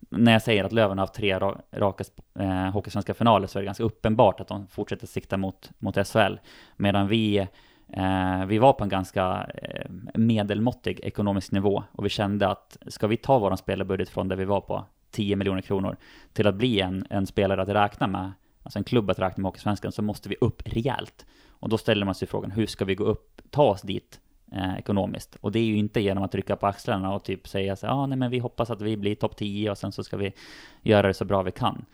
[0.09, 1.39] när jag säger att Löven har haft tre
[1.71, 2.03] raka
[2.39, 6.35] eh, hockeysvenska finaler så är det ganska uppenbart att de fortsätter sikta mot, mot SHL.
[6.77, 7.47] Medan vi
[7.93, 13.08] Eh, vi var på en ganska eh, medelmåttig ekonomisk nivå och vi kände att ska
[13.08, 15.97] vi ta vår spelarbudget från där vi var på 10 miljoner kronor
[16.34, 18.32] till att bli en, en spelare att räkna med,
[18.63, 21.25] alltså en klubb att räkna med Hockeysvenskan, så måste vi upp rejält.
[21.49, 24.19] Och då ställer man sig frågan, hur ska vi gå upp, ta oss dit
[24.51, 25.38] eh, ekonomiskt?
[25.41, 27.91] Och det är ju inte genom att rycka på axlarna och typ säga så ja
[27.91, 30.34] ah, nej men vi hoppas att vi blir topp 10 och sen så ska vi
[30.82, 31.86] göra det så bra vi kan.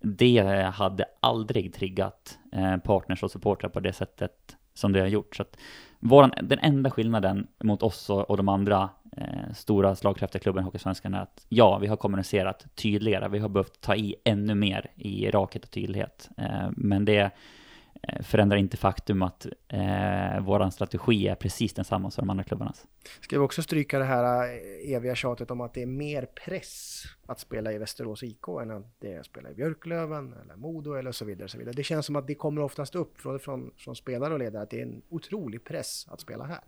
[0.00, 5.36] Det hade aldrig triggat eh, partners och supportrar på det sättet som det har gjort.
[5.36, 5.56] Så att
[5.98, 10.64] våran, den enda skillnaden mot oss och, och de andra eh, stora slagkraftiga klubben i
[10.64, 13.28] Hockeysvenskan är att ja, vi har kommunicerat tydligare.
[13.28, 16.30] Vi har behövt ta i ännu mer i rakhet och tydlighet.
[16.36, 17.30] Eh, men det
[18.22, 22.86] förändrar inte faktum att eh, våran strategi är precis densamma som de andra klubbarnas.
[23.20, 27.02] Ska vi också stryka det här eh, eviga tjatet om att det är mer press
[27.26, 30.94] att spela i Västerås IK än att det är att spela i Björklöven eller Modo
[30.94, 31.48] eller så vidare.
[31.48, 31.74] Så vidare.
[31.76, 34.70] Det känns som att det kommer oftast upp från, från, från spelare och ledare att
[34.70, 36.60] det är en otrolig press att spela här.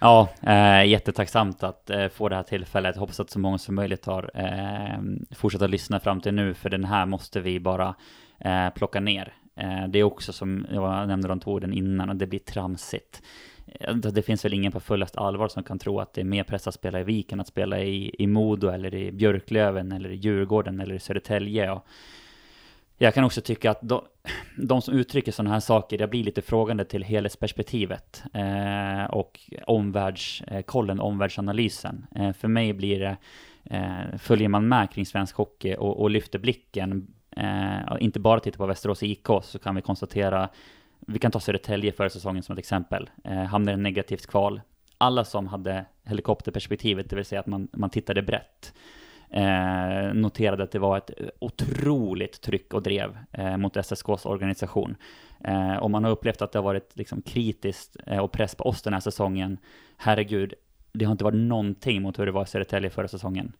[0.00, 2.96] Ja, eh, jättetacksamt att eh, få det här tillfället.
[2.96, 4.98] Hoppas att så många som möjligt har eh,
[5.36, 7.94] fortsatt att lyssna fram till nu, för den här måste vi bara
[8.40, 9.34] eh, plocka ner.
[9.56, 13.22] Eh, det är också som jag nämnde de två orden innan, och det blir tramsigt.
[13.66, 16.44] Eh, det finns väl ingen på fullast allvar som kan tro att det är mer
[16.44, 20.14] press att spela i Viken, att spela i, i Modo eller i Björklöven eller i
[20.14, 21.70] Djurgården eller i Södertälje.
[21.70, 21.86] Och
[22.98, 24.04] jag kan också tycka att de,
[24.56, 30.98] de som uttrycker sådana här saker, jag blir lite frågande till helhetsperspektivet eh, och omvärldskollen,
[30.98, 32.06] eh, omvärldsanalysen.
[32.14, 33.16] Eh, för mig blir det,
[33.64, 38.58] eh, följer man med kring svensk hockey och, och lyfter blicken eh, inte bara titta
[38.58, 40.48] på Västerås IK så kan vi konstatera,
[41.06, 44.60] vi kan ta Södertälje förra säsongen som ett exempel, eh, hamnade i negativt kval.
[44.98, 48.74] Alla som hade helikopterperspektivet, det vill säga att man, man tittade brett,
[49.30, 54.96] eh, noterade att det var ett otroligt tryck och drev eh, mot SSKs organisation.
[55.44, 58.64] Eh, och man har upplevt att det har varit liksom kritiskt eh, och press på
[58.64, 59.58] oss den här säsongen.
[59.96, 60.54] Herregud,
[60.92, 63.52] det har inte varit någonting mot hur det var i Södertälje förra säsongen.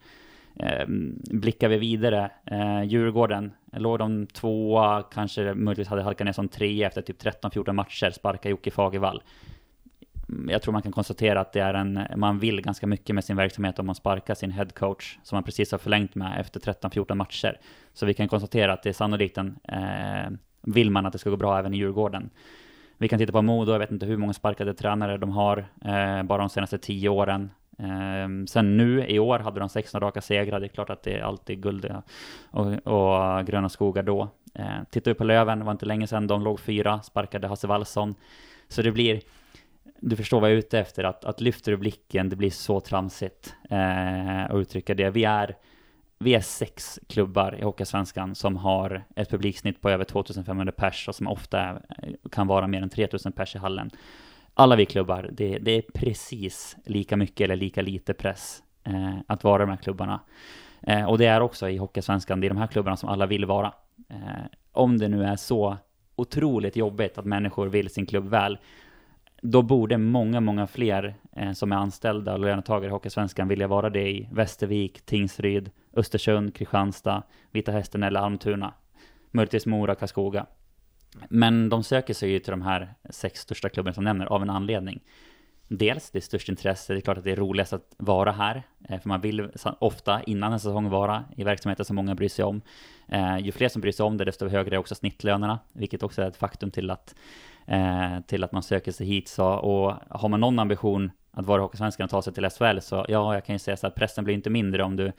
[0.56, 0.84] Eh,
[1.30, 6.86] blickar vi vidare, eh, Djurgården, låg de tvåa, kanske möjligtvis hade halkat ner som trea
[6.86, 9.22] efter typ 13-14 matcher, sparka Jocke Fagervall.
[10.28, 13.24] Mm, jag tror man kan konstatera att det är en, man vill ganska mycket med
[13.24, 17.14] sin verksamhet om man sparkar sin headcoach, som man precis har förlängt med efter 13-14
[17.14, 17.58] matcher.
[17.92, 20.30] Så vi kan konstatera att det är sannolikt en, eh,
[20.62, 22.30] vill man att det ska gå bra även i Djurgården.
[22.98, 26.22] Vi kan titta på Modo, jag vet inte hur många sparkade tränare de har, eh,
[26.22, 27.50] bara de senaste tio åren.
[27.78, 31.14] Ehm, sen nu i år hade de 16 raka segrar, det är klart att det
[31.18, 31.94] är alltid guld
[32.50, 34.28] och, och gröna skogar då.
[34.54, 37.66] Eh, tittar vi på Löven, det var inte länge sedan de låg fyra, sparkade Hasse
[37.66, 38.14] Wallson.
[38.68, 39.20] Så det blir,
[40.00, 42.80] du förstår vad jag är ute efter, att, att lyfter du blicken, det blir så
[42.80, 45.10] tramsigt eh, att uttrycka det.
[45.10, 45.56] Vi är,
[46.18, 51.14] vi är sex klubbar i Hockeysvenskan som har ett publiksnitt på över 2500 pers och
[51.14, 51.80] som ofta är,
[52.30, 53.90] kan vara mer än 3000 pers i hallen.
[54.54, 59.44] Alla vi klubbar, det, det är precis lika mycket eller lika lite press eh, att
[59.44, 60.20] vara de här klubbarna.
[60.82, 63.44] Eh, och det är också i Hockeysvenskan, det är de här klubbarna som alla vill
[63.44, 63.72] vara.
[64.08, 65.76] Eh, om det nu är så
[66.16, 68.58] otroligt jobbigt att människor vill sin klubb väl,
[69.42, 73.90] då borde många, många fler eh, som är anställda och lönetagare i Hockeysvenskan vilja vara
[73.90, 78.74] det i Västervik, Tingsryd, Östersund, Kristianstad, Vita Hästen eller Almtuna.
[79.30, 80.46] Möjligtvis Mora, Karlskoga.
[81.29, 84.50] Men de söker sig ju till de här sex största klubbarna som nämner av en
[84.50, 85.00] anledning.
[85.68, 88.62] Dels det är störst intresse, det är klart att det är roligast att vara här,
[88.88, 92.44] eh, för man vill ofta innan en säsong vara i verksamheter som många bryr sig
[92.44, 92.62] om.
[93.09, 96.22] Eh, ju fler som bryr sig om det, desto högre är också snittlönerna, vilket också
[96.22, 97.14] är ett faktum till att,
[97.66, 99.29] eh, till att man söker sig hit.
[99.29, 103.07] Så, och har man någon ambition att vara Hockeysvenskan och ta sig till SHL, så
[103.09, 105.12] ja, jag kan ju säga så att pressen blir inte mindre om du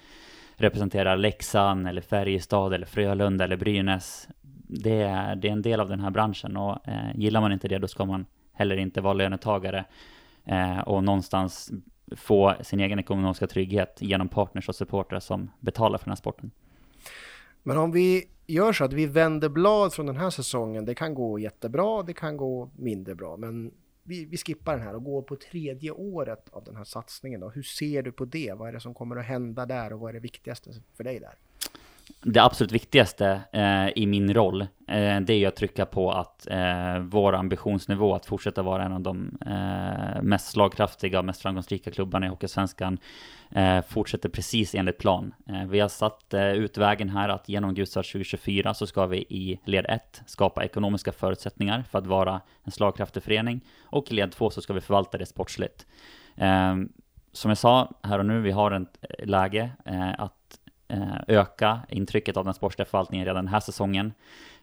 [0.55, 4.27] representerar Leksand, eller Färjestad, eller Frölunda, eller Brynäs.
[4.67, 7.67] Det är, det är en del av den här branschen och eh, gillar man inte
[7.67, 9.85] det, då ska man heller inte vara lönetagare
[10.45, 11.71] eh, och någonstans
[12.15, 16.51] få sin egen ekonomiska trygghet genom partners och supportrar som betalar för den här sporten.
[17.63, 21.13] Men om vi gör så att vi vänder blad från den här säsongen, det kan
[21.13, 23.71] gå jättebra, det kan gå mindre bra, men
[24.03, 27.39] vi, vi skippar den här och går på tredje året av den här satsningen.
[27.39, 27.49] Då.
[27.49, 28.53] Hur ser du på det?
[28.53, 31.19] Vad är det som kommer att hända där och vad är det viktigaste för dig
[31.19, 31.35] där?
[32.21, 36.47] Det absolut viktigaste eh, i min roll, eh, det är ju att trycka på att
[36.47, 41.91] eh, vår ambitionsnivå att fortsätta vara en av de eh, mest slagkraftiga och mest framgångsrika
[41.91, 42.97] klubbarna i Hockeysvenskan
[43.51, 45.33] eh, fortsätter precis enligt plan.
[45.49, 49.17] Eh, vi har satt eh, ut vägen här att genom Gudstart 2024 så ska vi
[49.17, 54.31] i led 1 skapa ekonomiska förutsättningar för att vara en slagkraftig förening och i led
[54.31, 55.85] 2 så ska vi förvalta det sportsligt.
[56.35, 56.75] Eh,
[57.31, 59.69] som jag sa här och nu, vi har ett eh, läge
[60.17, 60.44] att
[60.87, 64.13] Eh, öka intrycket av den sportsliga förvaltningen redan den här säsongen.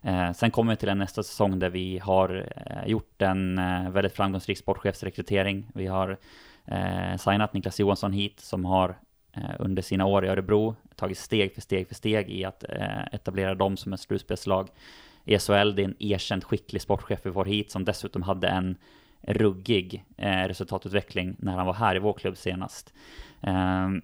[0.03, 3.57] Eh, sen kommer vi till en nästa säsong där vi har eh, gjort en
[3.93, 5.67] väldigt framgångsrik sportchefsrekrytering.
[5.75, 6.17] Vi har
[7.19, 8.97] signat Niklas Johansson hit som har
[9.59, 12.65] under sina år i Örebro tagit steg för steg för steg i att
[13.13, 14.69] etablera dem som ett slutspelslag
[15.25, 15.75] i SHL.
[15.75, 18.77] Det är en erkänt skicklig sportchef vi får hit som dessutom hade en
[19.23, 22.95] ruggig resultatutveckling när han var här i vår klubb senast.
[23.41, 24.03] Ehm,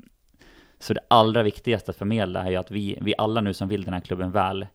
[0.78, 3.84] så det allra viktigaste att förmedla är ju att vi, vi alla nu som vill
[3.84, 4.66] den här klubben väl,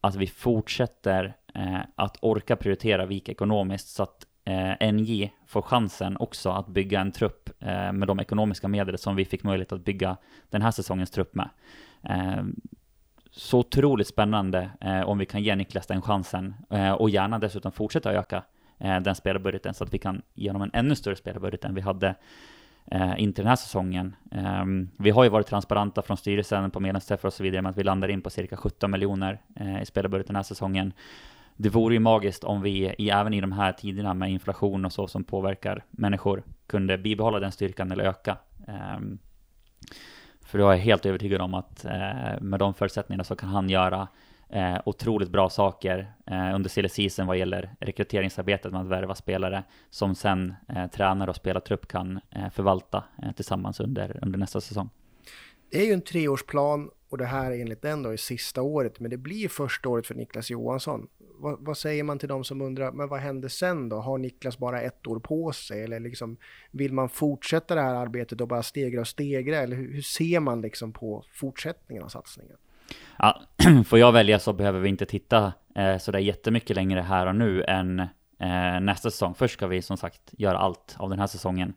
[0.00, 6.16] att vi fortsätter eh, att orka prioritera VIK ekonomiskt så att eh, NJ får chansen
[6.16, 9.84] också att bygga en trupp eh, med de ekonomiska medel som vi fick möjlighet att
[9.84, 10.16] bygga
[10.50, 11.50] den här säsongens trupp med.
[12.02, 12.44] Eh,
[13.30, 17.72] så otroligt spännande eh, om vi kan ge Niklas den chansen eh, och gärna dessutom
[17.72, 18.44] fortsätta öka
[18.78, 21.80] eh, den spelarbudgeten så att vi kan ge honom en ännu större spelarbudget än vi
[21.80, 22.14] hade
[22.86, 24.16] eh, inte den här säsongen.
[24.32, 24.64] Eh,
[24.96, 27.84] vi har ju varit transparenta från styrelsen på medlemsträffar och så vidare med att vi
[27.84, 30.92] landar in på cirka 17 miljoner eh, i spelarbudget den här säsongen.
[31.56, 34.92] Det vore ju magiskt om vi, i, även i de här tiderna med inflation och
[34.92, 38.36] så som påverkar människor, kunde bibehålla den styrkan eller öka.
[38.68, 39.18] Ehm,
[40.42, 43.70] för då är jag helt övertygad om att eh, med de förutsättningarna så kan han
[43.70, 44.08] göra
[44.52, 49.64] eh, otroligt bra saker eh, under silly season vad gäller rekryteringsarbetet med att värva spelare
[49.90, 54.90] som sen eh, tränare och spelartrupp kan eh, förvalta eh, tillsammans under, under nästa säsong.
[55.70, 59.10] Det är ju en treårsplan och det här enligt den då är sista året, men
[59.10, 61.08] det blir första året för Niklas Johansson.
[61.38, 63.96] Vad, vad, säger man till de som undrar, men vad händer sen då?
[63.96, 66.36] Har Niklas bara ett år på sig eller liksom
[66.70, 70.40] vill man fortsätta det här arbetet och bara stegra och stegra eller hur, hur ser
[70.40, 72.56] man liksom på fortsättningen av satsningen?
[73.18, 73.40] Ja,
[73.86, 77.64] får jag välja så behöver vi inte titta eh, sådär jättemycket längre här och nu
[77.64, 78.00] än
[78.38, 79.34] eh, nästa säsong.
[79.34, 81.74] Först ska vi som sagt göra allt av den här säsongen.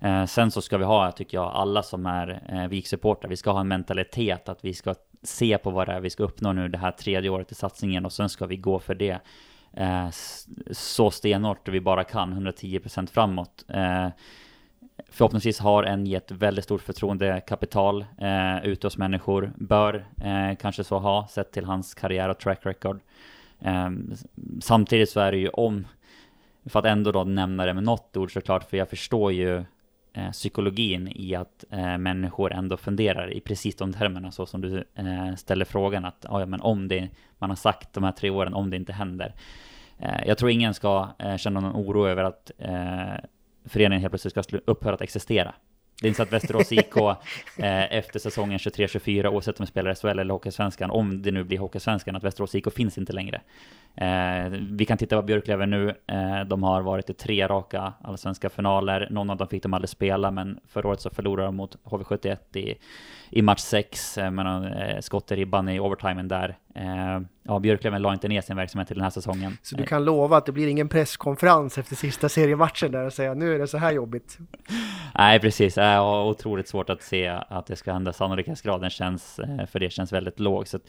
[0.00, 3.50] Eh, sen så ska vi ha, tycker jag, alla som är eh, VIK-supportrar, vi ska
[3.50, 6.68] ha en mentalitet att vi ska se på vad det är vi ska uppnå nu
[6.68, 9.18] det här tredje året i satsningen och sen ska vi gå för det
[9.72, 10.08] eh,
[10.70, 13.64] så stenhårt vi bara kan, 110% framåt.
[13.68, 14.08] Eh,
[15.10, 19.52] förhoppningsvis har en gett väldigt stort förtroendekapital eh, ute hos människor.
[19.56, 23.00] Bör eh, kanske så ha, sett till hans karriär och track record.
[23.60, 23.90] Eh,
[24.60, 25.86] samtidigt så är det ju om,
[26.66, 29.64] för att ändå då nämna det med något ord såklart, för jag förstår ju
[30.12, 34.84] eh, psykologin i att eh, människor ändå funderar i precis de termerna så som du
[34.94, 38.54] eh, ställer frågan att ja, men om det man har sagt de här tre åren,
[38.54, 39.34] om det inte händer.
[39.98, 43.24] Eh, jag tror ingen ska eh, känna någon oro över att eh,
[43.64, 45.54] föreningen helt plötsligt ska upphöra att existera.
[46.00, 46.96] Det är inte så att Västerås IK
[47.56, 51.58] eh, efter säsongen 23-24, oavsett om de spelar SHL eller Hockeysvenskan, om det nu blir
[51.58, 53.40] Hockeysvenskan, att Västerås IK finns inte längre.
[53.94, 55.88] Eh, vi kan titta på Björklöven nu.
[56.06, 59.08] Eh, de har varit i tre raka allsvenska finaler.
[59.10, 62.56] Någon av dem fick de aldrig spela, men förra året så förlorade de mot HV71
[62.56, 62.74] i,
[63.30, 66.56] i match 6, eh, men eh, skott i ribban i overtimen där.
[66.74, 69.56] Eh, ja, Björklöven la inte ner sin verksamhet till den här säsongen.
[69.62, 73.34] Så du kan lova att det blir ingen presskonferens efter sista seriematchen där och säga
[73.34, 74.38] nu är det så här jobbigt?
[75.14, 75.76] Nej, precis.
[75.76, 78.12] Jag har otroligt svårt att se att det ska hända.
[78.12, 80.68] Sannolikhetsgraden känns, eh, för det känns väldigt låg.
[80.68, 80.82] Så att,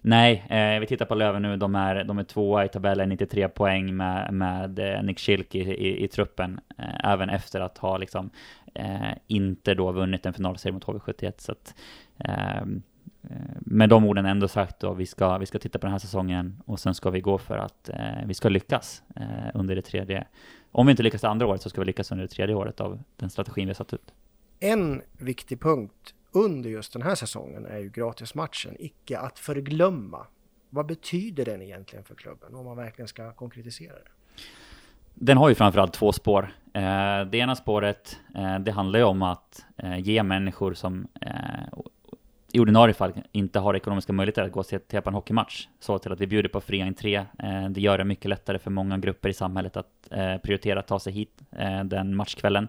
[0.00, 1.56] nej, eh, vi tittar på Löven nu.
[1.56, 5.62] De är, de är tvåa i tabellen, 93 poäng med, med eh, Nick Schilke i,
[5.62, 6.60] i, i, truppen.
[6.78, 8.30] Eh, även efter att ha liksom
[8.74, 11.32] eh, inte då vunnit en finalserie mot HV71.
[11.38, 11.74] Så att,
[12.18, 12.82] ehm,
[13.22, 15.98] Eh, med de orden ändå sagt då, vi ska, vi ska titta på den här
[15.98, 19.82] säsongen och sen ska vi gå för att eh, vi ska lyckas eh, under det
[19.82, 20.26] tredje.
[20.72, 22.80] Om vi inte lyckas det andra året så ska vi lyckas under det tredje året
[22.80, 24.14] av den strategin vi har satt ut.
[24.60, 30.26] En viktig punkt under just den här säsongen är ju gratismatchen, icke att förglömma.
[30.70, 34.10] Vad betyder den egentligen för klubben om man verkligen ska konkretisera det?
[35.20, 36.48] Den har ju framförallt två spår.
[36.72, 41.08] Eh, det ena spåret, eh, det handlar ju om att eh, ge människor som
[42.52, 45.68] i ordinarie fall inte har ekonomiska möjligheter att gå och se på en hockeymatch.
[45.80, 47.24] Så till att vi bjuder på fri entré.
[47.70, 50.08] Det gör det mycket lättare för många grupper i samhället att
[50.42, 51.40] prioritera att ta sig hit
[51.84, 52.68] den matchkvällen.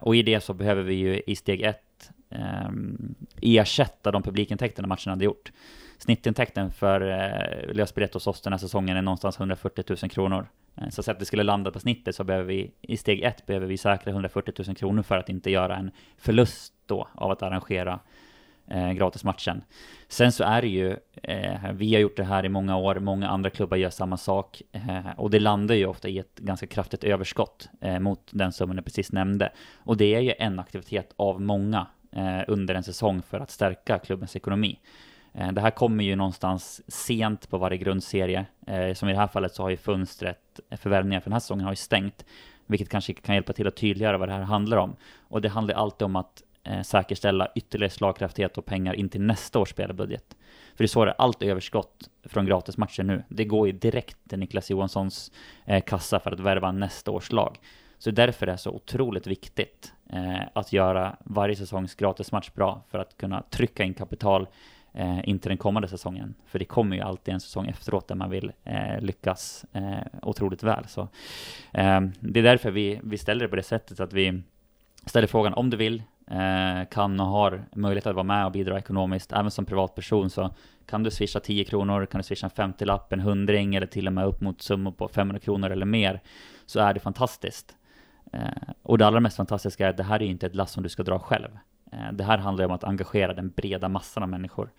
[0.00, 1.85] Och i det så behöver vi ju i steg ett
[2.30, 5.52] Ehm, ersätta de publikintäkterna matchen hade gjort.
[5.98, 10.48] Snittintäkten för eh, lösbiljett hos oss den här säsongen är någonstans 140 000 kronor.
[10.76, 13.66] Eh, så att det skulle landa på snittet så behöver vi i steg ett behöver
[13.66, 18.00] vi säkra 140 000 kronor för att inte göra en förlust då av att arrangera
[18.66, 19.62] eh, gratismatchen.
[20.08, 23.28] Sen så är det ju, eh, vi har gjort det här i många år, många
[23.28, 27.04] andra klubbar gör samma sak eh, och det landar ju ofta i ett ganska kraftigt
[27.04, 29.52] överskott eh, mot den summan jag precis nämnde.
[29.74, 31.86] Och det är ju en aktivitet av många
[32.16, 34.78] Eh, under en säsong för att stärka klubbens ekonomi.
[35.34, 38.46] Eh, det här kommer ju någonstans sent på varje grundserie.
[38.66, 41.40] Eh, som i det här fallet så har ju fönstret eh, förvärvningar för den här
[41.40, 42.24] säsongen har ju stängt.
[42.66, 44.96] Vilket kanske kan hjälpa till att tydliggöra vad det här handlar om.
[45.28, 49.58] Och det handlar alltid om att eh, säkerställa ytterligare slagkraftighet och pengar in till nästa
[49.58, 50.36] års spelarbudget.
[50.74, 54.18] För det är så det är, allt överskott från gratismatcher nu, det går ju direkt
[54.28, 55.32] till Niklas Johanssons
[55.64, 57.58] eh, kassa för att värva nästa års lag.
[57.98, 62.98] Så därför är det så otroligt viktigt Eh, att göra varje säsongs gratismatch bra för
[62.98, 64.46] att kunna trycka in kapital
[64.92, 66.34] eh, in till den kommande säsongen.
[66.46, 70.62] För det kommer ju alltid en säsong efteråt där man vill eh, lyckas eh, otroligt
[70.62, 70.84] väl.
[70.88, 71.00] Så,
[71.72, 74.42] eh, det är därför vi, vi ställer det på det sättet att vi
[75.06, 78.78] ställer frågan om du vill Eh, kan och har möjlighet att vara med och bidra
[78.78, 80.54] ekonomiskt, även som privatperson så
[80.86, 84.12] kan du swisha 10 kronor, kan du swisha en 50-lapp, en hundring eller till och
[84.12, 86.20] med upp mot summor på 500 kronor eller mer,
[86.66, 87.76] så är det fantastiskt.
[88.36, 90.82] Eh, och det allra mest fantastiska är att det här är inte ett lass som
[90.82, 91.58] du ska dra själv.
[91.92, 94.70] Eh, det här handlar om att engagera den breda massan av människor.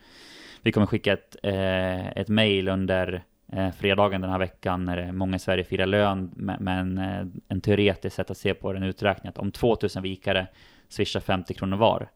[0.61, 5.35] Vi kommer skicka ett, eh, ett mejl under eh, fredagen den här veckan när många
[5.35, 9.37] i Sverige firar lön, men eh, en teoretisk sätt att se på den uträkning att
[9.37, 10.47] om 2000 vikare
[10.89, 12.09] swishar 50 kronor var,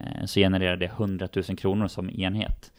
[0.00, 2.72] eh, så genererar det 100 000 kronor som enhet.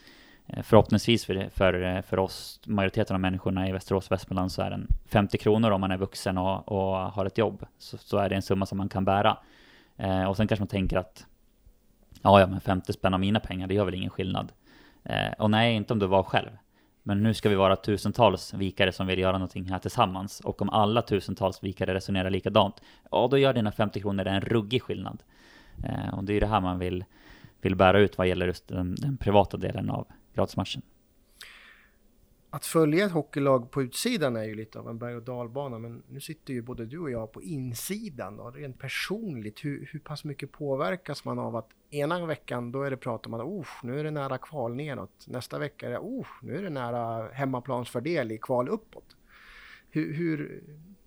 [0.47, 4.61] Eh, förhoppningsvis för, för, eh, för oss, majoriteten av människorna i Västerås och Västmanland, så
[4.61, 7.65] är den 50 kronor om man är vuxen och, och har ett jobb.
[7.77, 9.37] Så, så, är det en summa som man kan bära.
[9.97, 11.25] Eh, och sen kanske man tänker att
[12.21, 14.51] ja, ja, men 50 spänn av mina pengar, det gör väl ingen skillnad.
[15.03, 16.49] Eh, och nej, inte om du var själv.
[17.03, 20.39] Men nu ska vi vara tusentals vikare som vill göra någonting här tillsammans.
[20.39, 22.81] Och om alla tusentals vikare resonerar likadant,
[23.11, 25.23] ja då gör dina 50 kronor en ruggig skillnad.
[25.83, 27.05] Eh, och det är det här man vill,
[27.61, 30.07] vill bära ut vad gäller just den, den privata delen av
[30.37, 30.81] gratismatchen
[32.49, 36.03] att följa ett hockeylag på utsidan är ju lite av en berg och dalbana, men
[36.07, 40.23] nu sitter ju både du och jag på insidan och rent personligt, hur, hur pass
[40.23, 43.99] mycket påverkas man av att ena veckan då är det prat om att oh, nu
[43.99, 48.31] är det nära kval neråt, nästa vecka är det oh, nu är det nära hemmaplansfördel
[48.31, 49.15] i kval uppåt.
[49.89, 50.63] Hur, hur,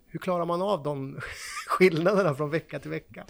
[0.07, 1.19] hur klarar man av de
[1.67, 3.25] skillnaderna från vecka till vecka?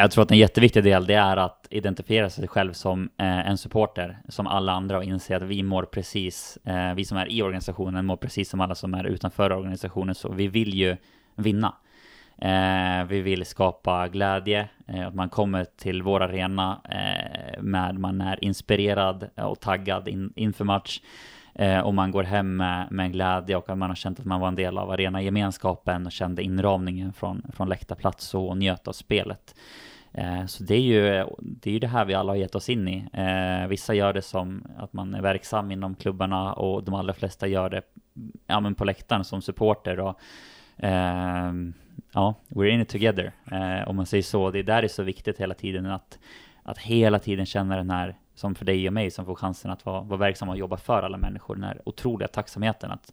[0.00, 3.58] Jag tror att en jätteviktig del det är att identifiera sig själv som eh, en
[3.58, 7.42] supporter, som alla andra och inse att vi mår precis, eh, vi som är i
[7.42, 10.96] organisationen mår precis som alla som är utanför organisationen, så vi vill ju
[11.36, 11.74] vinna.
[12.38, 18.20] Eh, vi vill skapa glädje, eh, att man kommer till vår arena eh, med, man
[18.20, 21.00] är inspirerad och taggad in, inför match.
[21.54, 24.40] Eh, och man går hem med, med glädje och att man har känt att man
[24.40, 29.54] var en del av arenagemenskapen och kände inramningen från, från läktarplats och njöt av spelet.
[30.18, 32.68] Eh, så det är ju det, är ju det här vi alla har gett oss
[32.68, 33.08] in i.
[33.12, 37.46] Eh, vissa gör det som att man är verksam inom klubbarna och de allra flesta
[37.46, 37.82] gör det
[38.46, 40.00] ja, men på läktaren som supporter.
[40.00, 40.20] Och,
[40.76, 41.52] eh,
[42.12, 43.32] ja, we're in it together,
[43.86, 44.50] om man säger så.
[44.50, 46.18] Det är där det är så viktigt hela tiden att,
[46.62, 49.86] att hela tiden känna den här, som för dig och mig som får chansen att
[49.86, 53.12] vara, vara verksamma och jobba för alla människor, den här otroliga tacksamheten att,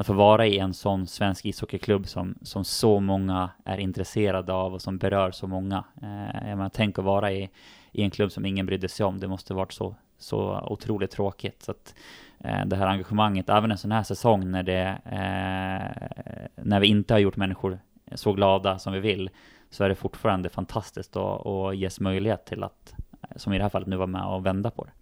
[0.00, 4.74] att få vara i en sån svensk ishockeyklubb som, som så många är intresserade av
[4.74, 5.84] och som berör så många.
[6.02, 7.50] Eh, jag menar, tänk att vara i,
[7.92, 11.62] i en klubb som ingen brydde sig om, det måste varit så, så otroligt tråkigt.
[11.62, 11.94] Så att,
[12.38, 17.14] eh, det här engagemanget, även en sån här säsong när, det, eh, när vi inte
[17.14, 17.78] har gjort människor
[18.14, 19.30] så glada som vi vill,
[19.70, 22.94] så är det fortfarande fantastiskt att, att ges möjlighet till att,
[23.36, 24.92] som i det här fallet nu, vara med och vända på det.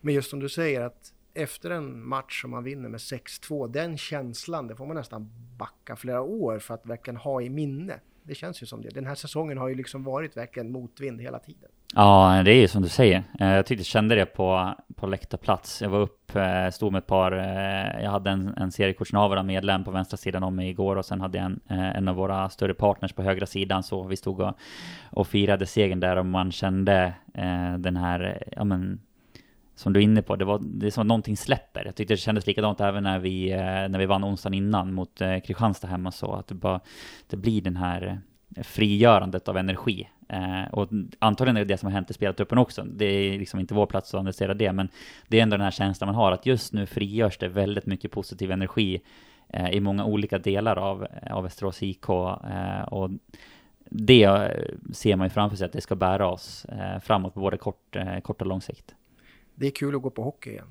[0.00, 3.98] Men just som du säger att efter en match som man vinner med 6-2, den
[3.98, 8.00] känslan, det får man nästan backa flera år för att verkligen ha i minne.
[8.22, 8.88] Det känns ju som det.
[8.88, 11.70] Den här säsongen har ju liksom varit verkligen motvind hela tiden.
[11.94, 13.24] Ja, det är ju som du säger.
[13.40, 15.82] Eh, jag tyckte jag kände det på, på läktarplats.
[15.82, 19.84] Jag var upp, eh, stod med ett par, eh, jag hade en, en seriekortsnavarna medlem
[19.84, 22.74] på vänstra sidan om mig igår och sen hade jag en, en av våra större
[22.74, 24.58] partners på högra sidan så vi stod och,
[25.10, 27.14] och firade segern där och man kände
[27.78, 29.00] den här, ja men
[29.74, 31.84] som du är inne på, det, var, det är som att någonting släpper.
[31.84, 35.20] Jag tyckte det kändes likadant även när vi, eh, när vi vann onsdagen innan mot
[35.20, 36.80] eh, Kristianstad hemma så, att det bara,
[37.26, 38.20] det blir den här
[38.56, 40.08] eh, frigörandet av energi.
[40.28, 42.82] Eh, och antagligen är det det som har hänt i spelartruppen också.
[42.82, 44.88] Det är liksom inte vår plats att analysera det, men
[45.28, 48.10] det är ändå den här känslan man har att just nu frigörs det väldigt mycket
[48.10, 49.00] positiv energi
[49.48, 52.08] eh, i många olika delar av, av Västerås IK.
[52.08, 53.10] Eh, och
[53.90, 54.50] det
[54.92, 57.96] ser man ju framför sig att det ska bära oss eh, framåt på både kort,
[57.96, 58.94] eh, kort och lång sikt.
[59.54, 60.66] Det är kul att gå på hockey igen.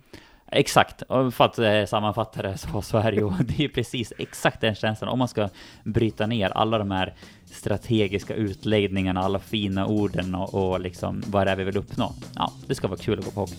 [0.55, 4.61] Exakt, för att eh, sammanfatta det så, så är det ju, det är precis exakt
[4.61, 5.09] den känslan.
[5.09, 5.49] Om man ska
[5.84, 7.13] bryta ner alla de här
[7.45, 12.13] strategiska utläggningarna, alla fina orden och, och liksom vad det är vi vill uppnå.
[12.36, 13.55] Ja, det ska vara kul att gå på hockey.